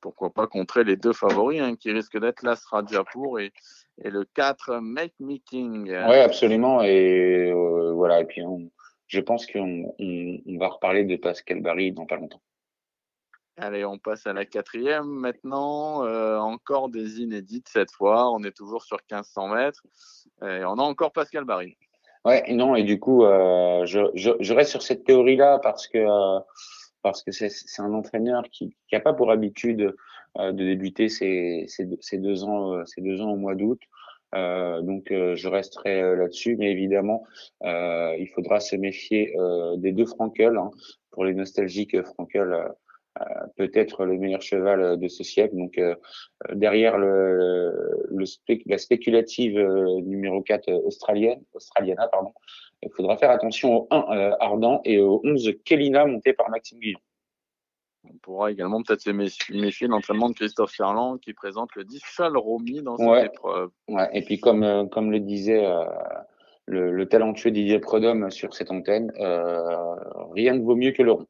[0.00, 3.52] Pourquoi pas contrer les deux favoris hein, qui risquent d'être l'As Rajapour et,
[4.04, 5.84] et le 4 Make Meeting.
[5.84, 6.82] Oui, absolument.
[6.82, 7.52] Et
[7.94, 8.20] voilà.
[8.20, 8.70] Et puis on,
[9.08, 12.42] je pense qu'on on, va reparler de Pascal Barry dans pas longtemps.
[13.56, 16.04] Allez, on passe à la quatrième maintenant.
[16.04, 18.30] Euh, encore des inédites cette fois.
[18.30, 19.82] On est toujours sur 1500 mètres.
[20.42, 21.76] Et on a encore Pascal Barry.
[22.24, 25.98] Ouais, non, et du coup, euh, je, je, je, reste sur cette théorie-là parce que
[25.98, 26.40] euh,
[27.02, 29.94] parce que c'est un entraîneur qui n'a pas pour habitude
[30.36, 33.80] euh, de débuter ses, ses, ses, deux ans, ses deux ans au mois d'août.
[34.34, 37.24] Euh, donc euh, je resterai euh, là-dessus, mais évidemment,
[37.62, 39.34] il faudra se méfier
[39.76, 40.56] des deux Frankel.
[40.56, 40.70] Hein.
[41.10, 42.54] Pour les nostalgiques, Frankel
[43.56, 45.56] peut-être le meilleur cheval de ce siècle.
[45.56, 45.80] Donc
[46.52, 48.24] derrière le, le
[48.66, 49.58] la spéculative
[50.04, 52.32] numéro 4 australienne, australiana, pardon,
[52.82, 57.00] il faudra faire attention au 1 Ardent et au 11 Kellina monté par Maxime Guillon.
[58.10, 62.02] On pourra également peut-être se méfier de l'entraînement de Christophe Ferland qui présente le 10
[62.34, 63.70] Romy dans cette épreuve.
[63.88, 64.08] Ouais.
[64.12, 65.84] Et puis comme, euh, comme le disait euh,
[66.66, 69.94] le, le, talentueux Didier Prodhomme sur cette antenne, euh,
[70.32, 71.26] rien ne vaut mieux que le rond.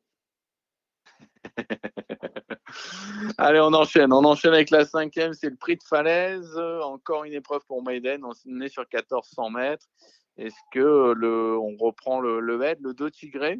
[3.38, 4.12] Allez, on enchaîne.
[4.12, 6.56] On enchaîne avec la cinquième, c'est le prix de falaise.
[6.82, 8.22] Encore une épreuve pour Maiden.
[8.24, 9.86] On est sur 1400 mètres.
[10.36, 13.58] Est-ce que le, on reprend le, le head, le 2 Tigré?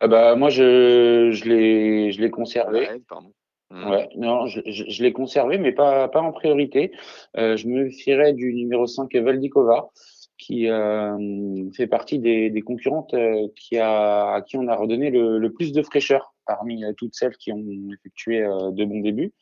[0.00, 2.88] Ah bah, moi, je, je l'ai, je l'ai conservé.
[3.08, 3.32] pardon.
[3.70, 3.90] Mmh.
[3.90, 6.92] Ouais, non, je, je, je l'ai conservé, mais pas, pas en priorité.
[7.36, 9.90] Euh, je me fierais du numéro 5 Valdikova,
[10.38, 15.10] qui euh, fait partie des, des concurrentes euh, qui a, à qui on a redonné
[15.10, 19.00] le, le plus de fraîcheur parmi euh, toutes celles qui ont effectué euh, de bons
[19.00, 19.32] débuts.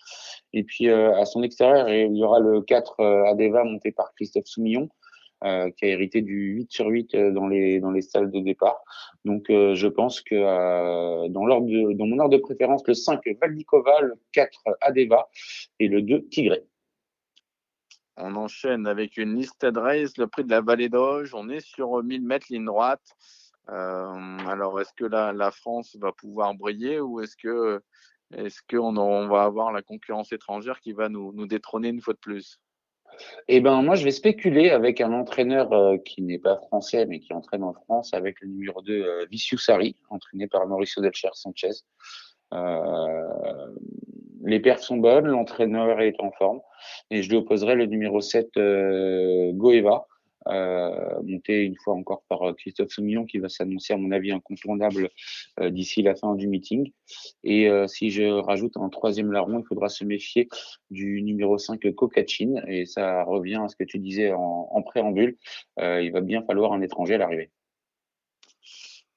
[0.52, 4.88] Et puis à son extérieur, il y aura le 4 Adeva monté par Christophe Soumillon,
[5.44, 8.38] euh, qui a hérité du 8 sur 8 euh, dans les dans les salles de
[8.38, 8.80] départ.
[9.24, 10.36] Donc euh, je pense que
[11.28, 15.28] dans l'ordre dans mon ordre de préférence, le 5 Valdikova, le 4 Adeva
[15.80, 16.62] et le 2 Tigré.
[18.16, 21.34] On enchaîne avec une liste race, le prix de la vallée d'Auge.
[21.34, 23.02] On est sur 1000 mètres ligne droite.
[23.66, 27.80] Alors, est-ce que la, la, France va pouvoir briller ou est-ce que
[28.36, 32.14] est-ce qu'on on va avoir la concurrence étrangère qui va nous, nous détrôner une fois
[32.14, 32.60] de plus?
[33.48, 37.20] Eh ben, moi, je vais spéculer avec un entraîneur euh, qui n'est pas français, mais
[37.20, 41.70] qui entraîne en France, avec le numéro 2, euh, Viciusari, entraîné par Mauricio Delcher Sanchez.
[42.52, 43.66] Euh,
[44.44, 46.60] les perfs sont bonnes, l'entraîneur est en forme,
[47.10, 50.06] et je lui opposerai le numéro 7, euh, Goeva,
[50.46, 55.10] monté une fois encore par euh, Christophe Soumillon, qui va s'annoncer, à mon avis, incontournable
[55.60, 56.92] euh, d'ici la fin du meeting.
[57.44, 60.48] Et euh, si je rajoute un troisième larron, il faudra se méfier
[60.90, 62.62] du numéro 5 Kokachin.
[62.66, 65.36] Et ça revient à ce que tu disais en, en préambule.
[65.78, 67.50] il va bien falloir un étranger à l'arrivée.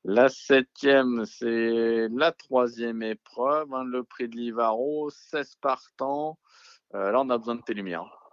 [0.08, 6.38] La septième, c'est la troisième épreuve, hein, le prix de Livaro, 16 partants.
[6.94, 8.25] Euh, là, on a besoin de tes lumières.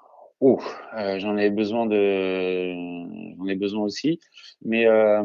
[0.44, 0.58] Oh,
[0.98, 2.72] euh, j'en ai besoin de,
[3.38, 4.18] j'en ai besoin aussi.
[4.64, 5.22] Mais euh,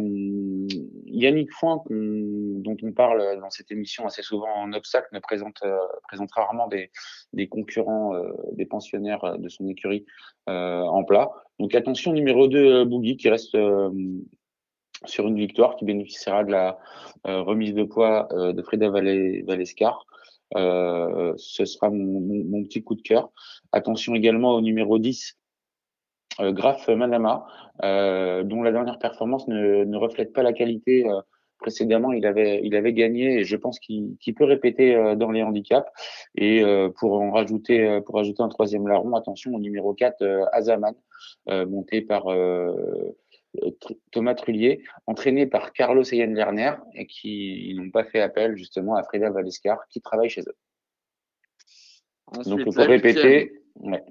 [1.08, 5.76] Yannick Foin, dont on parle dans cette émission assez souvent en obstacle, ne présente, euh,
[6.08, 6.92] présente rarement des,
[7.34, 10.06] des concurrents, euh, des pensionnaires de son écurie
[10.50, 11.32] euh, en plat.
[11.58, 13.58] Donc attention numéro 2, Boogie, qui reste
[15.06, 16.78] sur une victoire qui bénéficiera de la
[17.24, 20.06] remise de poids de Frida Valescar.
[20.56, 23.32] Ce sera mon, petit coup de cœur.
[23.72, 25.38] Attention également au numéro 10,
[26.40, 27.46] Graf Manama,
[27.82, 31.06] dont la dernière performance ne, ne reflète pas la qualité
[31.58, 35.44] précédemment, il avait, il avait gagné et je pense qu'il peut répéter euh, dans les
[35.44, 35.90] handicaps.
[36.36, 40.48] Et euh, pour en rajouter, euh, pour ajouter un troisième larron, attention au numéro 4,
[40.54, 40.96] Azaman,
[41.48, 42.26] monté par
[44.12, 49.04] Thomas Trullier, entraîné par Carlos Eyen Lerner et qui n'ont pas fait appel justement à
[49.04, 50.56] Freda Valescar qui travaille chez eux.
[52.46, 53.54] donc pour répéter,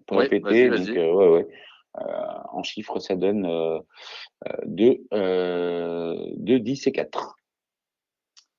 [0.06, 1.46] pour répéter, donc, ouais, ouais.
[1.94, 3.42] en chiffres, ça donne
[4.64, 7.36] 2, 2, 10 et 4.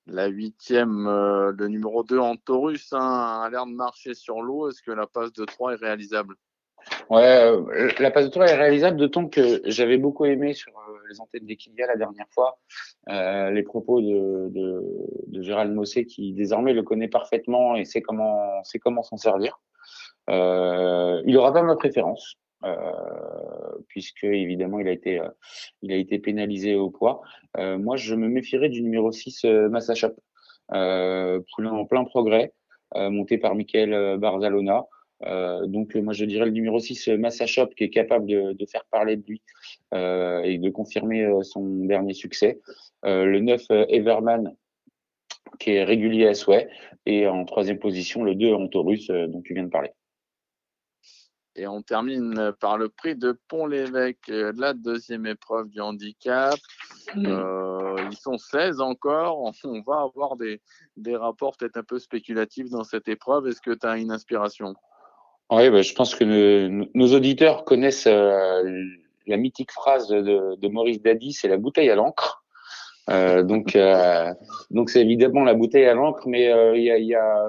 [0.09, 4.69] La huitième, euh, le numéro 2 en Taurus, hein, a l'air de marcher sur l'eau.
[4.69, 6.35] Est-ce que la passe de 3 est réalisable?
[7.09, 10.97] Ouais, euh, la passe de 3 est réalisable, d'autant que j'avais beaucoup aimé sur euh,
[11.09, 12.59] les antennes d'Equidia la dernière fois
[13.07, 14.83] les propos de, de,
[15.27, 19.59] de, Gérald Mossé qui désormais le connaît parfaitement et sait comment, sait comment s'en servir.
[20.27, 22.37] il aura pas ma préférence.
[22.63, 27.21] Euh, puisque évidemment il a été euh, pénalisé au poids.
[27.57, 30.15] Euh, moi, je me méfierais du numéro 6 Massachap,
[30.69, 32.53] poulain en plein progrès,
[32.95, 34.85] monté par Michael Barzalona.
[35.21, 39.17] Donc moi je dirais le numéro 6 Massachop qui est capable de, de, faire parler
[39.17, 39.41] de lui
[39.93, 42.59] et de confirmer son dernier succès.
[43.03, 44.55] le 9 Everman
[45.59, 46.69] qui est régulier à souhait
[47.05, 49.91] et en troisième position le 2 Antorus dont tu viens de parler.
[51.57, 56.55] Et on termine par le prix de Pont-l'Évêque, euh, la deuxième épreuve du handicap.
[57.15, 57.25] Mmh.
[57.25, 59.51] Euh, ils sont 16 encore.
[59.63, 60.61] On va avoir des,
[60.97, 63.47] des rapports peut-être un peu spéculatifs dans cette épreuve.
[63.47, 64.75] Est-ce que tu as une inspiration?
[65.49, 66.23] Oui, bah, je pense que
[66.93, 68.63] nos auditeurs connaissent euh,
[69.27, 72.43] la mythique phrase de, de Maurice Dady, c'est la bouteille à l'encre.
[73.09, 73.77] Euh, donc,
[74.71, 77.45] donc c'est évidemment la bouteille à l'encre, mais il y a, y a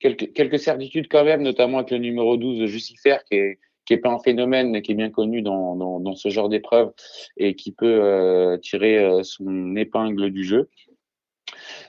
[0.00, 3.98] quelques, quelques certitudes quand même, notamment avec le numéro 12 Jucifer, qui est, qui est
[3.98, 6.92] pas un phénomène, mais qui est bien connu dans, dans, dans ce genre d'épreuve
[7.36, 10.68] et qui peut euh, tirer euh, son épingle du jeu.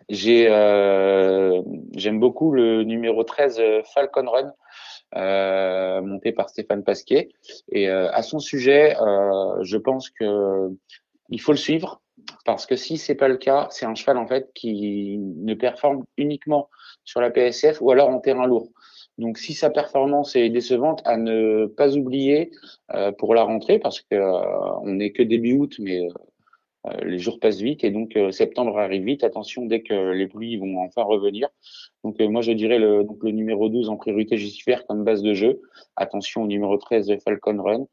[0.09, 1.61] J'ai, euh,
[1.95, 3.61] j'aime beaucoup le numéro 13
[3.93, 4.53] Falcon Run,
[5.15, 7.29] euh, monté par Stéphane Pasquet.
[7.71, 8.95] Et à son sujet,
[9.61, 10.69] je pense que
[11.29, 12.01] il faut le suivre
[12.45, 16.03] parce que si c'est pas le cas, c'est un cheval en fait qui ne performe
[16.17, 16.69] uniquement
[17.03, 18.69] sur la PSF ou alors en terrain lourd.
[19.17, 22.51] Donc si sa performance est décevante, à ne pas oublier
[22.93, 26.13] euh, pour la rentrée parce que euh, on n'est que début août, mais euh,
[27.03, 29.23] les jours passent vite et donc septembre arrive vite.
[29.23, 31.49] Attention dès que les pluies vont enfin revenir.
[32.03, 35.33] Donc moi je dirais le, donc, le numéro 12 en priorité Jucifer comme base de
[35.33, 35.61] jeu.
[35.95, 37.87] Attention au numéro 13 Falcon Run.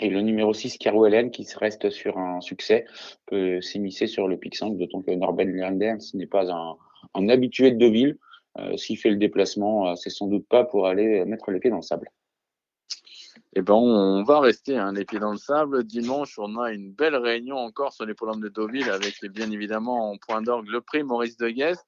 [0.00, 2.84] Et le numéro 6, Carouelen, qui reste sur un succès,
[3.26, 6.76] peut s'immiscer sur le pic 5, d'autant que Norben ce n'est pas un,
[7.14, 8.18] un, habitué de Deauville.
[8.58, 11.70] Euh, S'il fait le déplacement, euh, c'est sans doute pas pour aller mettre les pieds
[11.70, 12.08] dans le sable.
[13.56, 15.84] Eh ben, on va rester hein, les dans le sable.
[15.84, 20.10] Dimanche, on a une belle réunion encore sur les programmes de Deauville avec bien évidemment
[20.10, 21.86] en point d'orgue le prix Maurice de Guest.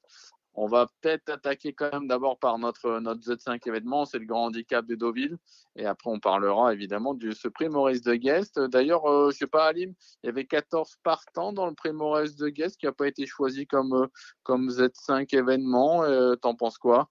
[0.54, 4.44] On va peut-être attaquer quand même d'abord par notre, notre Z5 événement, c'est le grand
[4.44, 5.38] handicap de Deauville.
[5.74, 8.60] Et après, on parlera évidemment du ce prix Maurice de Guest.
[8.60, 12.36] D'ailleurs, euh, je sais pas, Alim, il y avait 14 partants dans le prix Maurice
[12.36, 14.06] de Guest qui n'a pas été choisi comme, euh,
[14.44, 16.04] comme Z5 événement.
[16.04, 17.10] Euh, T'en penses quoi?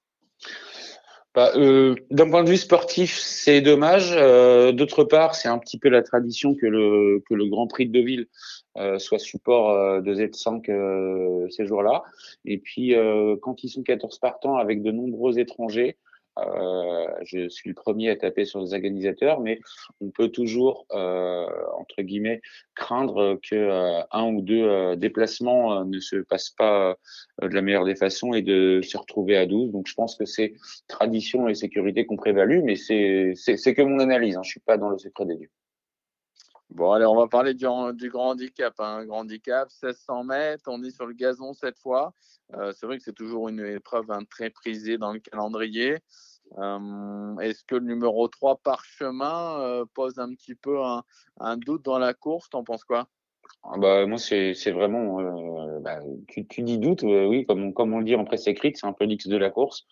[1.35, 4.13] Bah, euh, D'un point de vue sportif, c'est dommage.
[4.15, 7.87] Euh, D'autre part, c'est un petit peu la tradition que le, que le Grand Prix
[7.87, 8.27] de Deauville
[8.77, 12.03] euh, soit support de Z5 euh, ces jours-là.
[12.45, 12.95] Et puis,
[13.41, 15.97] quand ils sont 14 partants avec de nombreux étrangers,
[16.39, 19.59] euh, je suis le premier à taper sur les organisateurs, mais
[20.01, 22.41] on peut toujours, euh, entre guillemets,
[22.75, 26.95] craindre que euh, un ou deux euh, déplacements euh, ne se passent pas
[27.41, 29.71] de la meilleure des façons et de se retrouver à 12.
[29.71, 30.53] Donc je pense que c'est
[30.87, 33.33] tradition et sécurité qu'on prévalue, mais c'est
[33.73, 34.37] que mon analyse.
[34.37, 34.43] Hein.
[34.43, 35.51] Je suis pas dans le secret des dieux.
[36.75, 38.73] Bon, allez, on va parler du, grand handicap.
[38.79, 39.05] Hein.
[39.05, 42.13] Grand handicap, 1600 mètres, on est sur le gazon cette fois.
[42.53, 45.99] Euh, c'est vrai que c'est toujours une épreuve hein, très prisée dans le calendrier.
[46.57, 50.81] Euh, Est-ce que le numéro 3, Parchemin, euh, pose un petit peu
[51.39, 52.49] un, doute dans la course?
[52.49, 53.07] T'en penses quoi?
[53.63, 55.79] Ah bah, moi, c'est vraiment.
[55.79, 59.05] Bah, tu, dis doute, oui, comme on, le dit en presse écrite, c'est un peu
[59.05, 59.87] l'X de la course.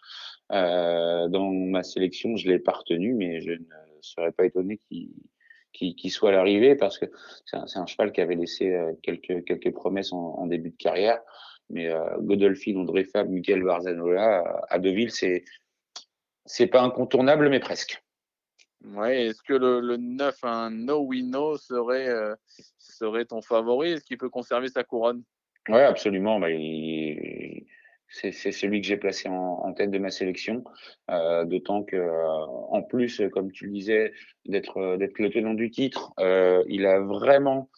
[0.50, 5.12] Dans ma sélection, je l'ai pas retenu, mais je ne serais pas étonné qu'il
[5.74, 7.06] qui, qui soit à l'arrivée parce que
[7.46, 10.78] c'est un, un, cheval qui avait laissé euh, quelques, quelques promesses en, en début de
[10.78, 11.20] carrière.
[11.70, 15.44] Mais euh, Godolphin, André Fab, Michael Barzanola, à Deauville, c'est
[16.46, 18.04] c'est pas incontournable, mais presque.
[18.84, 22.36] Ouais, est-ce que le, le 9, un No We No, serait, euh,
[22.78, 23.94] serait ton favori?
[23.94, 25.24] Est-ce qu'il peut conserver sa couronne?
[25.70, 26.40] Oui, absolument.
[26.40, 27.43] Bah, il,
[28.14, 30.64] c'est celui que j'ai placé en, tête de ma sélection.
[31.10, 34.14] Euh, D'autant que, euh, en plus, comme tu le disais,
[34.46, 37.70] d'être euh, le tenant du titre, euh, il a vraiment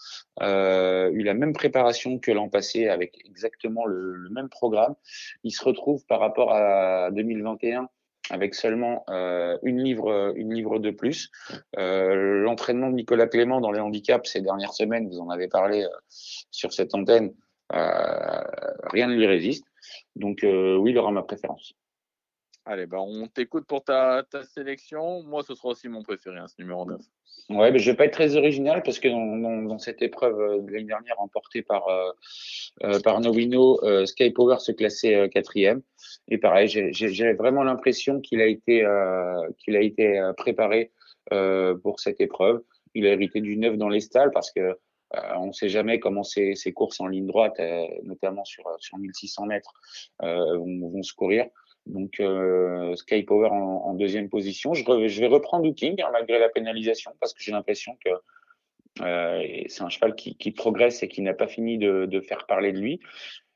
[0.41, 4.95] eu la même préparation que l'an passé, avec exactement le, même programme.
[5.43, 7.87] Il se retrouve par rapport à 2021
[8.31, 9.05] avec seulement
[9.63, 11.29] une livre une livre de plus.
[11.77, 16.73] L'entraînement de Nicolas Clément dans les handicaps ces dernières semaines, vous en avez parlé sur
[16.73, 17.33] cette antenne,
[17.69, 19.65] rien ne lui résiste.
[20.15, 21.73] Donc euh, oui, il aura ma préférence.
[22.67, 25.21] Allez, bah, on t'écoute pour ta, ta, sélection.
[25.21, 26.99] Moi, ce sera aussi mon préféré, hein, ce numéro 9.
[27.49, 30.39] Ouais, mais je vais pas être très original parce que dans, dans, dans cette épreuve
[30.39, 32.11] euh, de l'année dernière remportée par euh,
[32.83, 35.83] euh, par Novino, euh, Sky Power se classait quatrième.
[36.27, 38.83] Et pareil, j'ai vraiment l'impression qu'il a été
[39.59, 40.91] qu'il a été préparé
[41.29, 42.63] pour cette épreuve.
[42.95, 44.75] Il a hérité du neuf dans les stalles parce que
[45.11, 49.45] on ne sait jamais comment ces, courses en ligne droite, euh, notamment sur, sur 1600
[49.45, 49.73] mètres,
[50.23, 51.45] euh, vont, se courir.
[51.85, 52.21] Donc
[52.95, 54.73] Sky Power en, deuxième position.
[54.73, 58.09] Je, vais reprendre Hooking hein, malgré la pénalisation parce que j'ai l'impression que
[59.01, 62.79] euh, c'est un cheval qui, progresse et qui n'a pas fini de, faire parler de
[62.79, 62.99] lui.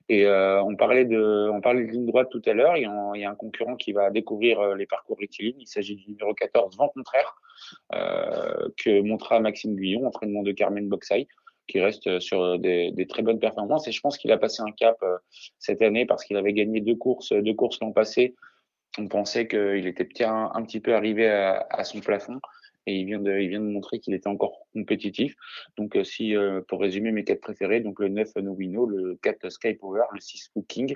[0.09, 2.75] Et euh, on parlait de, on parlait de ligne droite tout à l'heure.
[2.77, 5.59] Il, y a un concurrent qui va découvrir les parcours rectilignes.
[5.59, 7.35] Il s'agit du numéro 14, Vent contraire,
[7.93, 11.27] euh, que montrera Maxime Guillon, entraînement de Carmen Boxay
[11.67, 13.87] qui reste sur des, très bonnes performances.
[13.87, 15.17] Et je pense qu'il a passé un cap euh,
[15.59, 18.35] cette année parce qu'il avait gagné deux courses, deux courses l'an passé.
[18.97, 22.41] On pensait qu'il était un, un, petit peu arrivé à, son plafond.
[22.85, 25.35] Et il vient de, il vient de montrer qu'il était encore compétitif.
[25.77, 29.49] Donc, euh, si, euh, pour résumer mes quatre préférés, donc le 9 Novino, le 4
[29.49, 30.95] Sky Power, le 6 Cooking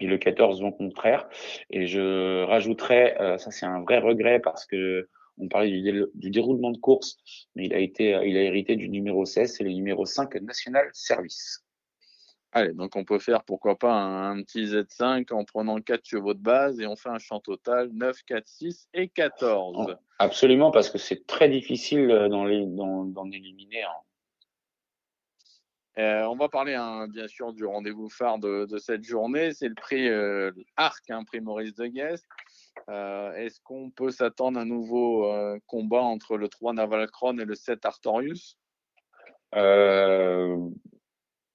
[0.00, 1.28] et le 14 vent contraire.
[1.70, 5.70] Et je rajouterais, ça c'est un vrai regret parce que on parlait
[6.14, 7.16] du, déroulement de course,
[7.54, 10.88] mais il a été, il a hérité du numéro 16, c'est le numéro 5 National
[10.92, 11.63] Service.
[12.56, 16.38] Allez, donc on peut faire pourquoi pas un, petit Z5 en prenant 4 chevaux de
[16.38, 19.96] base et on fait un champ total 9, 4, 6 et 14.
[20.20, 23.84] Absolument, parce que c'est très difficile d'en éliminer.
[25.98, 29.68] Euh, on va parler hein, bien sûr du rendez-vous phare de, de, cette journée, c'est
[29.68, 32.24] le prix euh, Arc, un hein, prix Maurice de Guest.
[32.88, 37.44] Euh, Est-ce qu'on peut s'attendre à un nouveau euh, combat entre le 3 Navalcron et
[37.44, 38.58] le 7 Artorius?
[39.54, 40.56] Euh,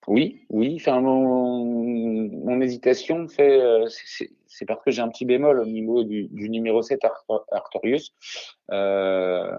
[0.08, 0.78] Oui, oui.
[0.80, 3.88] Enfin, mon, hésitation euh,
[4.48, 7.02] c'est parce que j'ai un petit bémol au niveau du, numéro 7
[7.52, 8.14] Artorius.
[8.72, 9.52] Euh,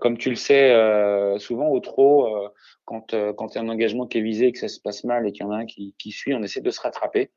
[0.00, 0.72] comme tu le sais,
[1.38, 2.50] souvent au trot,
[2.86, 5.04] quand, quand il y a un engagement qui est visé et que ça se passe
[5.04, 7.30] mal et qu'il y en a un qui suit, on essaie de se rattraper.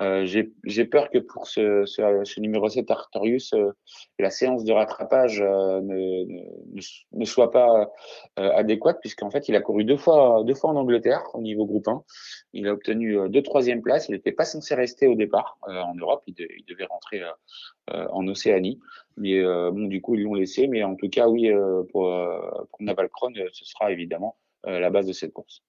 [0.00, 0.26] Euh,
[0.64, 3.72] j'ai peur que pour ce, ce, ce, numéro 7 Artorius, euh,
[4.18, 6.80] la séance de rattrapage euh, ne, ne,
[7.12, 7.90] ne, soit pas
[8.38, 11.66] euh, adéquate, puisqu'en fait, il a couru deux fois, deux fois en Angleterre au niveau
[11.66, 12.04] groupe 1.
[12.52, 14.08] Il a obtenu euh, deux troisième places.
[14.08, 16.22] Il n'était pas censé rester au départ en Europe.
[16.26, 17.22] Il, de, il, devait rentrer
[17.88, 18.78] en Océanie.
[19.16, 20.68] Mais bon, du coup, ils l'ont laissé.
[20.68, 21.50] Mais en tout cas, oui,
[21.90, 22.14] pour,
[22.70, 25.62] pour Naval Cron, ce sera évidemment la base de cette course.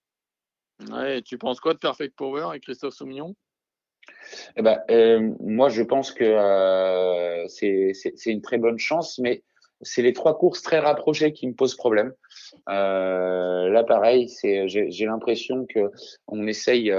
[0.92, 3.36] Ouais, tu penses quoi de Perfect Power et Christophe Soumillon?
[4.56, 9.44] Eh ben, euh, moi, je pense que euh, c'est une très bonne chance, mais
[9.82, 12.14] c'est les trois courses très rapprochées qui me posent problème.
[12.68, 15.92] Euh, là, pareil, j'ai l'impression que
[16.28, 16.94] on essaye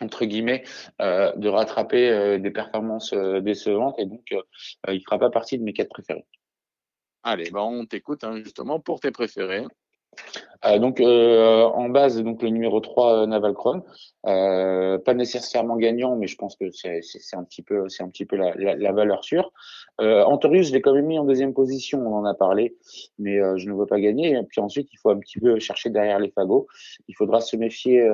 [0.00, 0.64] entre guillemets
[1.00, 4.34] de rattraper des performances décevantes et donc
[4.88, 6.26] il fera pas partie de mes quatre préférés.
[7.22, 9.64] Allez, ben on t'écoute hein, justement pour tes préférés.
[10.64, 13.82] Euh, donc euh, en base, donc le numéro 3 euh, Naval Chrome,
[14.26, 17.00] euh, pas nécessairement gagnant, mais je pense que c'est
[17.34, 19.52] un petit peu, c'est un petit peu la, la, la valeur sûre.
[20.00, 22.76] Euh, Antorius, je l'ai quand même mis en deuxième position, on en a parlé,
[23.18, 24.36] mais euh, je ne veux pas gagner.
[24.36, 26.66] Et puis ensuite, il faut un petit peu chercher derrière les fagots.
[27.08, 28.08] Il faudra se méfier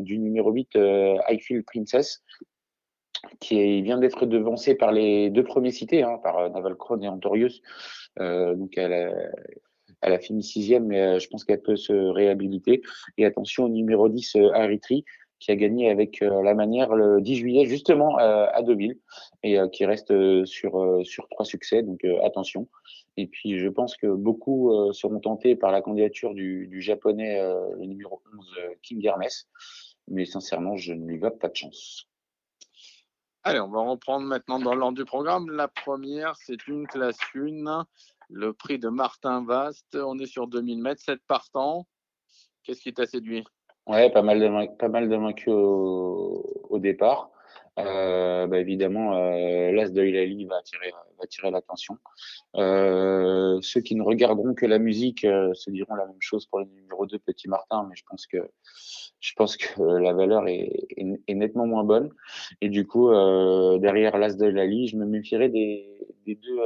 [0.00, 0.76] du numéro 8
[1.28, 2.22] Highfield Princess,
[3.40, 7.62] qui vient d'être devancé par les deux premiers cités, hein, par Naval Chrome et Antorius.
[8.18, 9.32] donc elle
[10.02, 12.82] elle a fini sixième, mais euh, je pense qu'elle peut se réhabiliter.
[13.16, 15.04] Et attention au numéro 10, euh, Aritri,
[15.38, 18.98] qui a gagné avec euh, la manière le 10 juillet, justement à Deauville,
[19.42, 20.12] et qui reste
[20.44, 21.82] sur, sur trois succès.
[21.82, 22.68] Donc attention.
[23.16, 27.40] Et puis je pense que beaucoup seront tentés par la candidature du, du japonais,
[27.76, 28.46] le numéro 11,
[28.82, 29.24] King Hermes.
[30.06, 32.08] Mais sincèrement, je ne lui vois pas de chance.
[33.44, 35.50] Allez, on va reprendre maintenant dans l'ordre du programme.
[35.50, 37.84] La première, c'est une classe 1
[38.32, 41.86] le prix de Martin Vast, on est sur 2000 mètres, 7 partants.
[42.64, 43.44] Qu'est-ce qui t'a séduit?
[43.86, 47.30] Ouais, pas mal de, pas mal de vaincus au, au départ.
[47.78, 51.96] Euh, bah, évidemment, euh, l'As de Hilali va attirer, va attirer l'attention.
[52.56, 56.60] Euh, ceux qui ne regarderont que la musique euh, se diront la même chose pour
[56.60, 58.38] le numéro 2, Petit Martin, mais je pense que,
[59.20, 62.10] je pense que la valeur est, est, nettement moins bonne.
[62.60, 66.58] Et du coup, euh, derrière l'As de Hilali, je me méfierais des, des deux,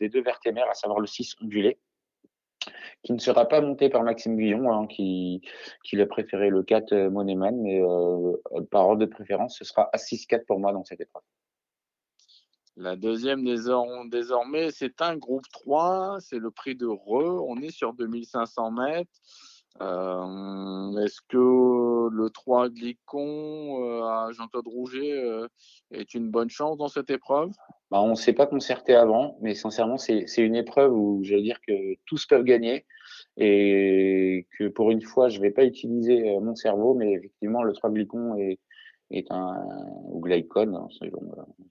[0.00, 1.78] des deux vertémères, à savoir le 6 ondulé
[3.02, 5.42] qui ne sera pas monté par Maxime Guillon, hein, qui,
[5.84, 8.36] qui a préféré le 4 euh, Moneman, mais euh,
[8.70, 11.22] par ordre de préférence, ce sera à 6-4 pour moi dans cette épreuve.
[12.76, 17.92] La deuxième désormais, c'est un groupe 3, c'est le prix de Re, on est sur
[17.94, 19.10] 2500 mètres.
[19.80, 25.48] Euh, Est-ce que le 3 Glicon euh, à Jean-Claude Rouget euh,
[25.90, 27.50] est une bonne chance dans cette épreuve?
[27.90, 31.42] Bah, On ne s'est pas concerté avant, mais sincèrement, c'est une épreuve où je veux
[31.42, 32.84] dire que tous peuvent gagner
[33.38, 37.72] et que pour une fois, je ne vais pas utiliser mon cerveau, mais effectivement, le
[37.72, 38.58] 3 Glicon est,
[39.10, 39.56] est un
[40.04, 41.20] ou Glycon, hein, selon,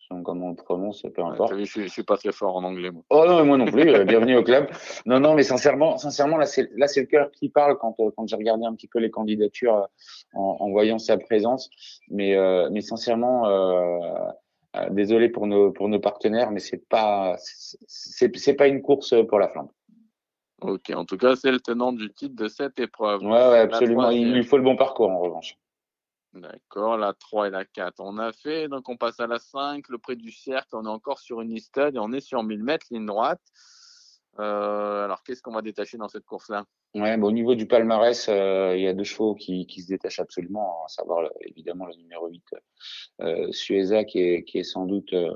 [0.07, 1.53] selon, comment on le prononce, peu importe.
[1.53, 2.91] Ouais, je, suis pas très fort en anglais.
[2.91, 3.03] Moi.
[3.09, 3.89] Oh non, moi non plus.
[3.89, 4.67] Euh, bienvenue au club.
[5.05, 8.11] Non, non, mais sincèrement, sincèrement, là c'est là c'est le cœur qui parle quand euh,
[8.15, 9.85] quand j'ai regardé un petit peu les candidatures euh,
[10.33, 11.69] en, en voyant sa présence.
[12.09, 13.47] Mais euh, mais sincèrement.
[14.75, 19.15] Euh, désolé pour nos pour nos partenaires, mais c'est pas c'est c'est pas une course
[19.27, 19.69] pour la flamme.
[20.61, 23.23] Ok, en tout cas, c'est le tenant du titre de cette épreuve.
[23.23, 24.11] Ouais, ouais absolument.
[24.11, 25.57] Il lui faut le bon parcours en revanche.
[26.33, 28.67] D'accord, la 3 et la 4, on a fait.
[28.67, 30.69] Donc, on passe à la 5, le prix du cercle.
[30.73, 33.41] On est encore sur une listade et on est sur 1000 mètres, ligne droite.
[34.39, 36.65] Euh, alors, qu'est-ce qu'on va détacher dans cette course-là?
[36.95, 39.87] Ouais, bah, au niveau du palmarès, euh, il y a deux chevaux qui, qui se
[39.87, 42.43] détachent absolument, à savoir évidemment le numéro 8,
[43.21, 45.35] euh, Sueza, qui est, qui est sans doute euh,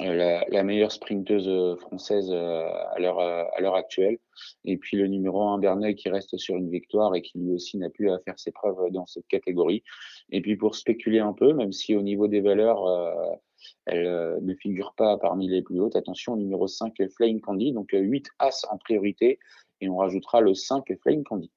[0.00, 4.18] la, la, meilleure sprinteuse euh, française euh, à l'heure à actuelle.
[4.64, 7.78] Et puis le numéro 1 Berneuil qui reste sur une victoire et qui lui aussi
[7.78, 9.82] n'a pu faire ses preuves dans cette catégorie.
[10.30, 13.34] Et puis pour spéculer un peu, même si au niveau des valeurs euh,
[13.86, 17.90] elle euh, ne figure pas parmi les plus hautes, attention numéro 5 Flying Candy, donc
[17.92, 19.38] 8 As en priorité
[19.80, 21.50] et on rajoutera le 5 Flying Candy.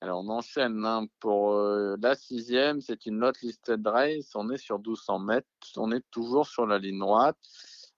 [0.00, 4.56] Alors on enchaîne hein, pour euh, la sixième, c'est une note listed race, on est
[4.56, 5.46] sur 1200 mètres,
[5.76, 7.36] on est toujours sur la ligne droite.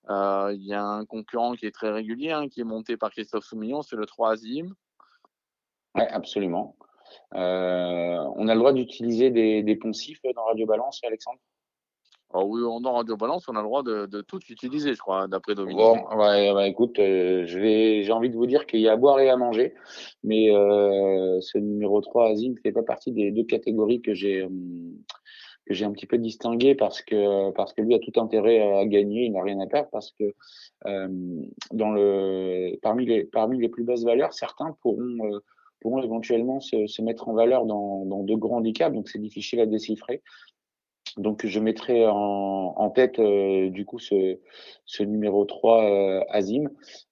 [0.09, 3.11] Euh, il y a un concurrent qui est très régulier, hein, qui est monté par
[3.11, 4.75] Christophe Soumillon, c'est le troisième.
[5.95, 6.75] Oui, absolument.
[7.35, 11.41] Euh, on a le droit d'utiliser des, des, poncifs dans Radio Balance, Alexandre?
[12.33, 15.55] Oh oui, dans Radio Balance, on a le droit de, tout utiliser, je crois, d'après
[15.55, 15.81] Dominique.
[15.81, 19.19] Bon, ouais, bah, écoute, euh, j'ai envie de vous dire qu'il y a à boire
[19.19, 19.75] et à manger,
[20.23, 24.45] mais euh, ce numéro 3, Azim, ne fait pas partie des deux catégories que j'ai
[24.45, 24.95] hum,
[25.67, 28.85] que j'ai un petit peu distingué parce que parce que lui a tout intérêt à
[28.87, 30.35] gagner, il n'a rien à perdre parce que
[30.87, 31.09] euh,
[31.73, 35.39] dans le parmi les parmi les plus basses valeurs, certains pourront euh,
[35.81, 39.61] pourront éventuellement se, se, mettre en valeur dans, dans de grands handicaps, donc c'est difficile
[39.61, 40.23] à déchiffrer.
[41.17, 42.15] Donc je mettrai en,
[42.77, 44.39] en tête euh, du coup ce,
[44.85, 46.69] ce numéro 3 euh, Azim.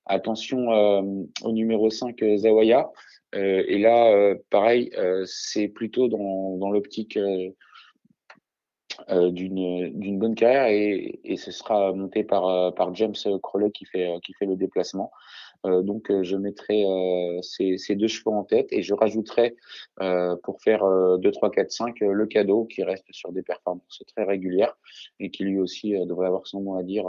[0.07, 1.03] Attention euh,
[1.43, 2.91] au numéro 5 Zawaya.
[3.35, 4.91] et là, pareil,
[5.27, 7.19] c'est plutôt dans, dans l'optique
[9.09, 14.09] d'une d'une bonne carrière et, et ce sera monté par par James Crowley qui fait
[14.25, 15.11] qui fait le déplacement.
[15.67, 19.57] Euh, donc, je mettrai euh, ces, ces, deux chevaux en tête et je rajouterai
[20.01, 20.85] euh, pour faire
[21.19, 24.77] 2, 3, 4, 5 le cadeau qui reste sur des performances très régulières
[25.21, 27.07] et qui lui aussi devrait avoir son mot à dire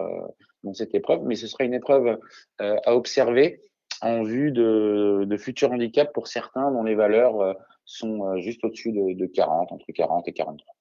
[0.64, 1.24] dans cette épreuve.
[1.24, 2.20] Mais ce sera une épreuve
[2.60, 3.62] à observer
[4.02, 9.14] en vue de, de futurs handicaps pour certains dont les valeurs sont juste au-dessus de,
[9.14, 10.79] de 40, entre 40 et 43.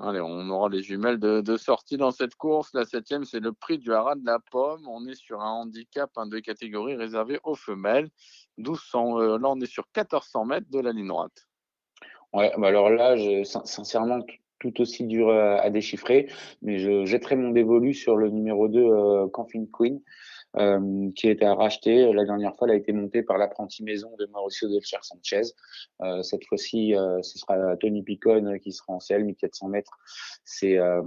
[0.00, 2.72] Allez, on aura les jumelles de, sortie dans cette course.
[2.74, 4.86] La septième, c'est le prix du haras de la pomme.
[4.88, 8.08] On est sur un handicap un de catégorie réservé aux femelles.
[8.58, 11.46] 1200, euh, là, on est sur 1400 mètres de la ligne droite.
[12.32, 13.14] Ouais, bah alors là,
[13.44, 14.24] sincèrement,
[14.58, 16.30] tout aussi dur à, à, déchiffrer,
[16.62, 19.26] mais je jetterai mon dévolu sur le numéro 2, euh,
[19.72, 20.00] Queen
[20.56, 22.12] euh, qui a été racheté.
[22.12, 25.42] La dernière fois, elle a été montée par l'apprenti maison de Mauricio Del Cher Sanchez.
[26.02, 29.98] Euh, cette fois-ci, euh, ce sera Tony Picon qui sera en selle, 1400 mètres.
[30.44, 31.02] C'est euh,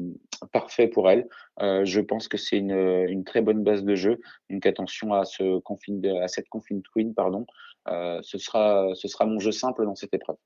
[0.51, 1.27] parfait pour elle.
[1.61, 4.19] Euh, je pense que c'est une, une, très bonne base de jeu.
[4.49, 7.45] Donc attention à, ce confine, à cette confine twin, pardon.
[7.87, 10.37] ce, sera, ce sera mon jeu simple dans cette épreuve.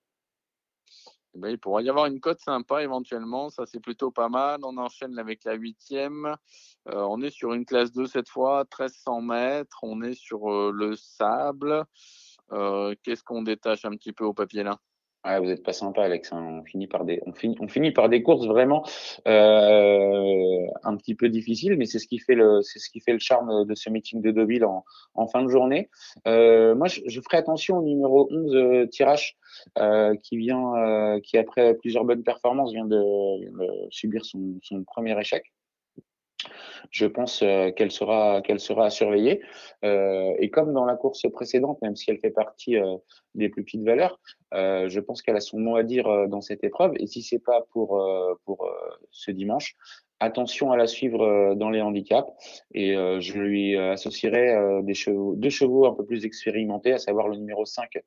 [1.40, 4.60] Ben, il pourrait y avoir une cote sympa éventuellement, ça c'est plutôt pas mal.
[4.64, 6.26] On enchaîne avec la huitième.
[6.90, 9.80] Euh, on est sur une classe 2 cette fois, 1300 mètres.
[9.84, 11.86] On est sur euh, le sable.
[12.52, 14.78] Euh, Qu'est-ce qu'on détache un petit peu au papier là?
[15.26, 16.32] Vous n'êtes pas sympa, Alex.
[16.32, 16.60] Hein.
[16.62, 18.86] On finit par des, on finit, on finit par des courses vraiment
[19.28, 23.20] euh, un petit peu difficiles, mais c'est ce qui fait le, ce qui fait le
[23.20, 25.90] charme de ce meeting de Deauville en, fin de journée.
[26.26, 29.38] Euh, moi, je, ferai attention au numéro 11 euh, Tirage,
[29.78, 32.98] euh, qui vient, qui après plusieurs bonnes performances vient de,
[33.90, 35.44] subir son premier échec
[36.92, 39.42] je pense euh, qu'elle sera, qu'elle sera à surveiller.
[39.84, 42.98] Euh, et comme dans la course précédente, même si elle fait partie euh,
[43.36, 44.20] des plus petites valeurs,
[44.52, 46.94] je pense qu'elle a son mot à dire dans cette épreuve.
[46.98, 48.04] Et si c'est pas pour,
[48.46, 48.68] pour
[49.12, 49.76] ce dimanche,
[50.20, 52.28] attention à la suivre dans les handicaps.
[52.74, 57.38] Et je lui associerai des chevaux, deux chevaux un peu plus expérimentés, à savoir le
[57.38, 58.00] numéro 5,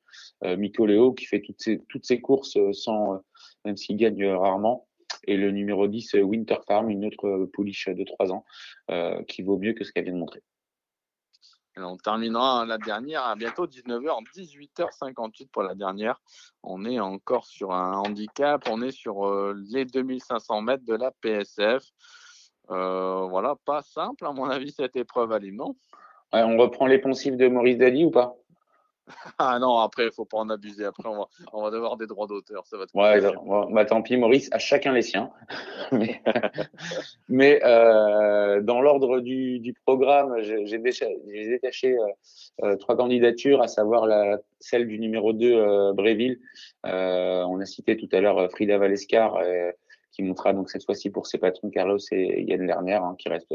[0.59, 3.21] Miko Léo, qui fait toutes ses, toutes ses courses sans,
[3.65, 4.89] même s'il gagne rarement
[5.25, 8.45] et le numéro 10, Winter Farm, une autre pouliche de 3 ans,
[8.91, 10.43] euh, qui vaut mieux que ce qu'elle vient de montrer.
[11.77, 16.21] on terminera la dernière à bientôt 19h, 18h58 pour la dernière.
[16.63, 21.11] On est encore sur un handicap, on est sur euh, les 2500 mètres de la
[21.11, 21.83] PSF.
[22.71, 25.39] Euh, voilà, pas simple à mon avis cette épreuve à
[26.33, 28.37] On reprend les poncifs de Maurice Dali ou pas?
[29.39, 30.85] Ah non, après, il faut pas en abuser.
[30.85, 32.67] Après, on va, on va devoir des droits d'auteur.
[32.67, 33.21] Ça va ouais,
[33.71, 35.31] bah, tant pis, Maurice, à chacun les siens.
[37.29, 42.07] mais, euh, dans l'ordre du, du, programme, j'ai détaché, euh,
[42.65, 46.39] euh, trois candidatures, à savoir la, celle du numéro 2, euh, Bréville.
[46.85, 49.39] On a cité tout à l'heure Frida Valescar
[50.13, 53.55] qui montera donc cette fois-ci pour ses patrons Carlos et Yann Lerner, hein, qui restent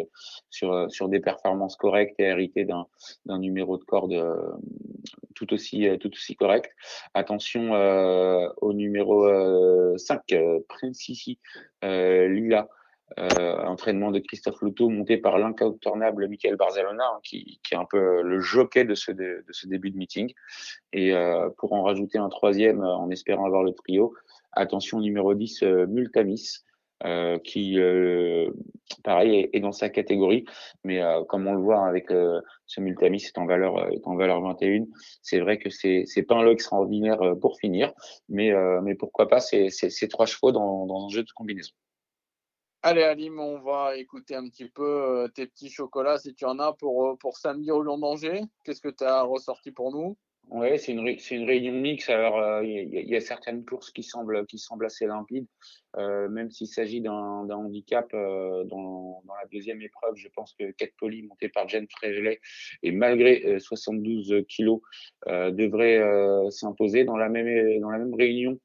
[0.49, 4.51] sur, sur des performances correctes et hérités d'un numéro de corde euh,
[5.35, 6.71] tout aussi tout aussi correct.
[7.13, 9.27] Attention euh, au numéro
[9.97, 11.39] 5, euh, Princici
[11.83, 12.67] Lila.
[13.17, 18.21] entraînement de Christophe Louto monté par l'incontournable Michael Barzalona hein, qui, qui, est un peu
[18.21, 20.33] le jockey de ce, de ce début de meeting
[20.91, 21.13] et
[21.57, 24.13] pour en rajouter un troisième en espérant avoir le trio
[24.57, 26.59] Attention numéro 10, euh, Multamis.
[27.05, 28.49] Euh, qui euh,
[29.03, 30.45] pareil est, dans sa catégorie
[30.83, 30.99] mais
[31.29, 34.85] comme on le voit avec ce Multamis est en valeur est en valeur 21
[35.21, 37.93] c'est vrai que c'est c'est pas un lot extraordinaire pour finir
[38.29, 38.51] mais
[38.97, 39.69] pourquoi pas ces
[40.09, 41.73] trois chevaux dans, dans un jeu de combinaison
[42.81, 46.73] Allez Alim, on va écouter un petit peu tes petits chocolats si tu en as
[46.73, 48.41] pour, pour samedi au Lyon d'Angers.
[48.63, 50.17] Qu'est-ce que tu as ressorti pour nous?
[50.49, 52.09] Oui, c'est une, c'est une réunion mixte.
[52.09, 55.47] Alors, euh, il y, y, a certaines courses qui semblent, qui semblent assez limpides,
[55.97, 60.15] euh, même s'il s'agit d'un, d'un handicap euh, dans, dans, la deuxième épreuve.
[60.15, 62.39] Je pense que Cat Poly, montée par Jen Frégelet,
[62.81, 64.79] et malgré 72 kilos,
[65.25, 66.01] devrait
[66.49, 68.57] s'imposer dans la même, dans la même réunion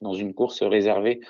[0.00, 1.20] dans une course réservée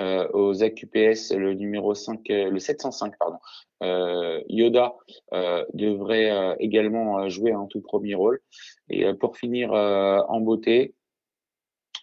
[0.00, 3.38] euh, aux AQPS, le numéro 5, le 705, pardon.
[3.82, 4.94] Euh, Yoda
[5.32, 8.40] euh, devrait également jouer un tout premier rôle.
[8.88, 10.94] Et pour finir en beauté,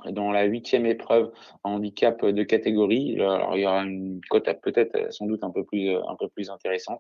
[0.10, 1.32] dans la huitième épreuve
[1.64, 5.96] handicap de catégorie, alors il y aura une cote peut-être sans doute un peu plus
[5.96, 7.00] un peu plus intéressante.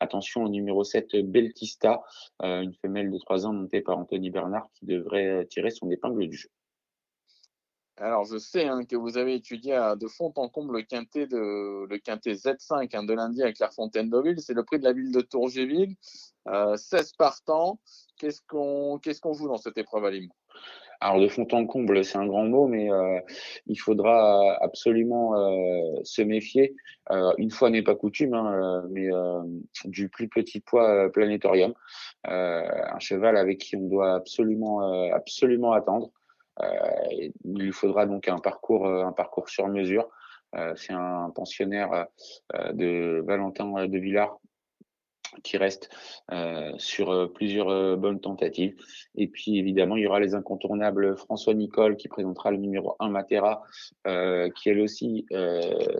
[0.00, 2.02] Attention au numéro 7 Beltista,
[2.42, 6.36] une femelle de 3 ans montée par Anthony Bernard qui devrait tirer son épingle du
[6.36, 6.48] jeu.
[8.00, 11.86] Alors, je sais hein, que vous avez étudié de fond en comble le quintet, de,
[11.86, 14.40] le quintet Z5 hein, de lundi avec Clairefontaine-Deauville.
[14.40, 15.96] C'est le prix de la ville de Tourgéville.
[16.48, 17.78] Euh, 16 partants.
[18.16, 20.10] Qu'est-ce qu'on qu'est-ce qu'on joue dans cette épreuve à
[21.02, 23.20] alors de fond en comble, c'est un grand mot, mais euh,
[23.66, 26.76] il faudra absolument euh, se méfier.
[27.10, 29.08] Euh, une fois n'est pas coutume, hein, mais
[29.86, 31.72] du plus petit poids planétorium,
[32.24, 36.10] un cheval avec qui on doit absolument absolument attendre.
[36.62, 40.08] Euh, il lui faudra donc un parcours, euh, un parcours sur mesure.
[40.56, 42.06] Euh, c'est un pensionnaire
[42.72, 44.36] de Valentin de Villars
[45.42, 45.90] qui reste
[46.32, 48.74] euh, sur euh, plusieurs euh, bonnes tentatives.
[49.16, 53.08] Et puis évidemment, il y aura les incontournables François Nicole qui présentera le numéro 1
[53.08, 53.62] Matera,
[54.54, 55.26] qui elle aussi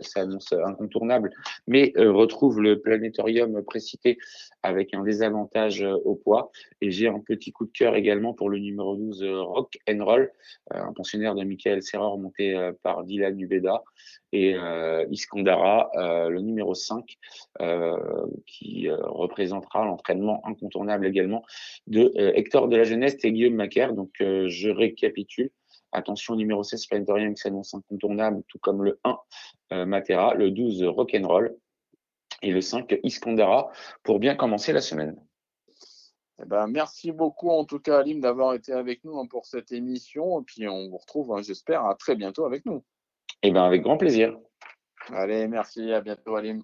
[0.01, 1.31] s'annonce incontournable,
[1.67, 4.17] mais retrouve le planétorium précité
[4.63, 6.51] avec un désavantage au poids.
[6.79, 10.31] Et j'ai un petit coup de cœur également pour le numéro 12 Rock and Roll,
[10.71, 13.83] un pensionnaire de Michael Serror monté par Dylan Dubeda
[14.31, 14.55] et
[15.09, 15.91] Iskandara,
[16.29, 17.17] le numéro 5,
[18.45, 18.87] qui
[19.31, 21.43] représentera l'entraînement incontournable également
[21.87, 23.93] de euh, Hector de la Jeunesse et Guillaume Macaire.
[23.93, 25.49] Donc, euh, je récapitule.
[25.93, 29.17] Attention, numéro 16, Planetorium qui s'annonce incontournable, tout comme le 1,
[29.73, 31.55] euh, Matera, le 12, Rock'n'Roll
[32.41, 33.71] et le 5, Iskandara,
[34.03, 35.15] pour bien commencer la semaine.
[36.41, 39.71] Eh ben, merci beaucoup en tout cas Alim d'avoir été avec nous hein, pour cette
[39.71, 42.83] émission et puis on vous retrouve hein, j'espère à très bientôt avec nous.
[43.43, 44.35] Eh ben avec grand plaisir.
[45.09, 46.63] Allez, merci, à bientôt Alim.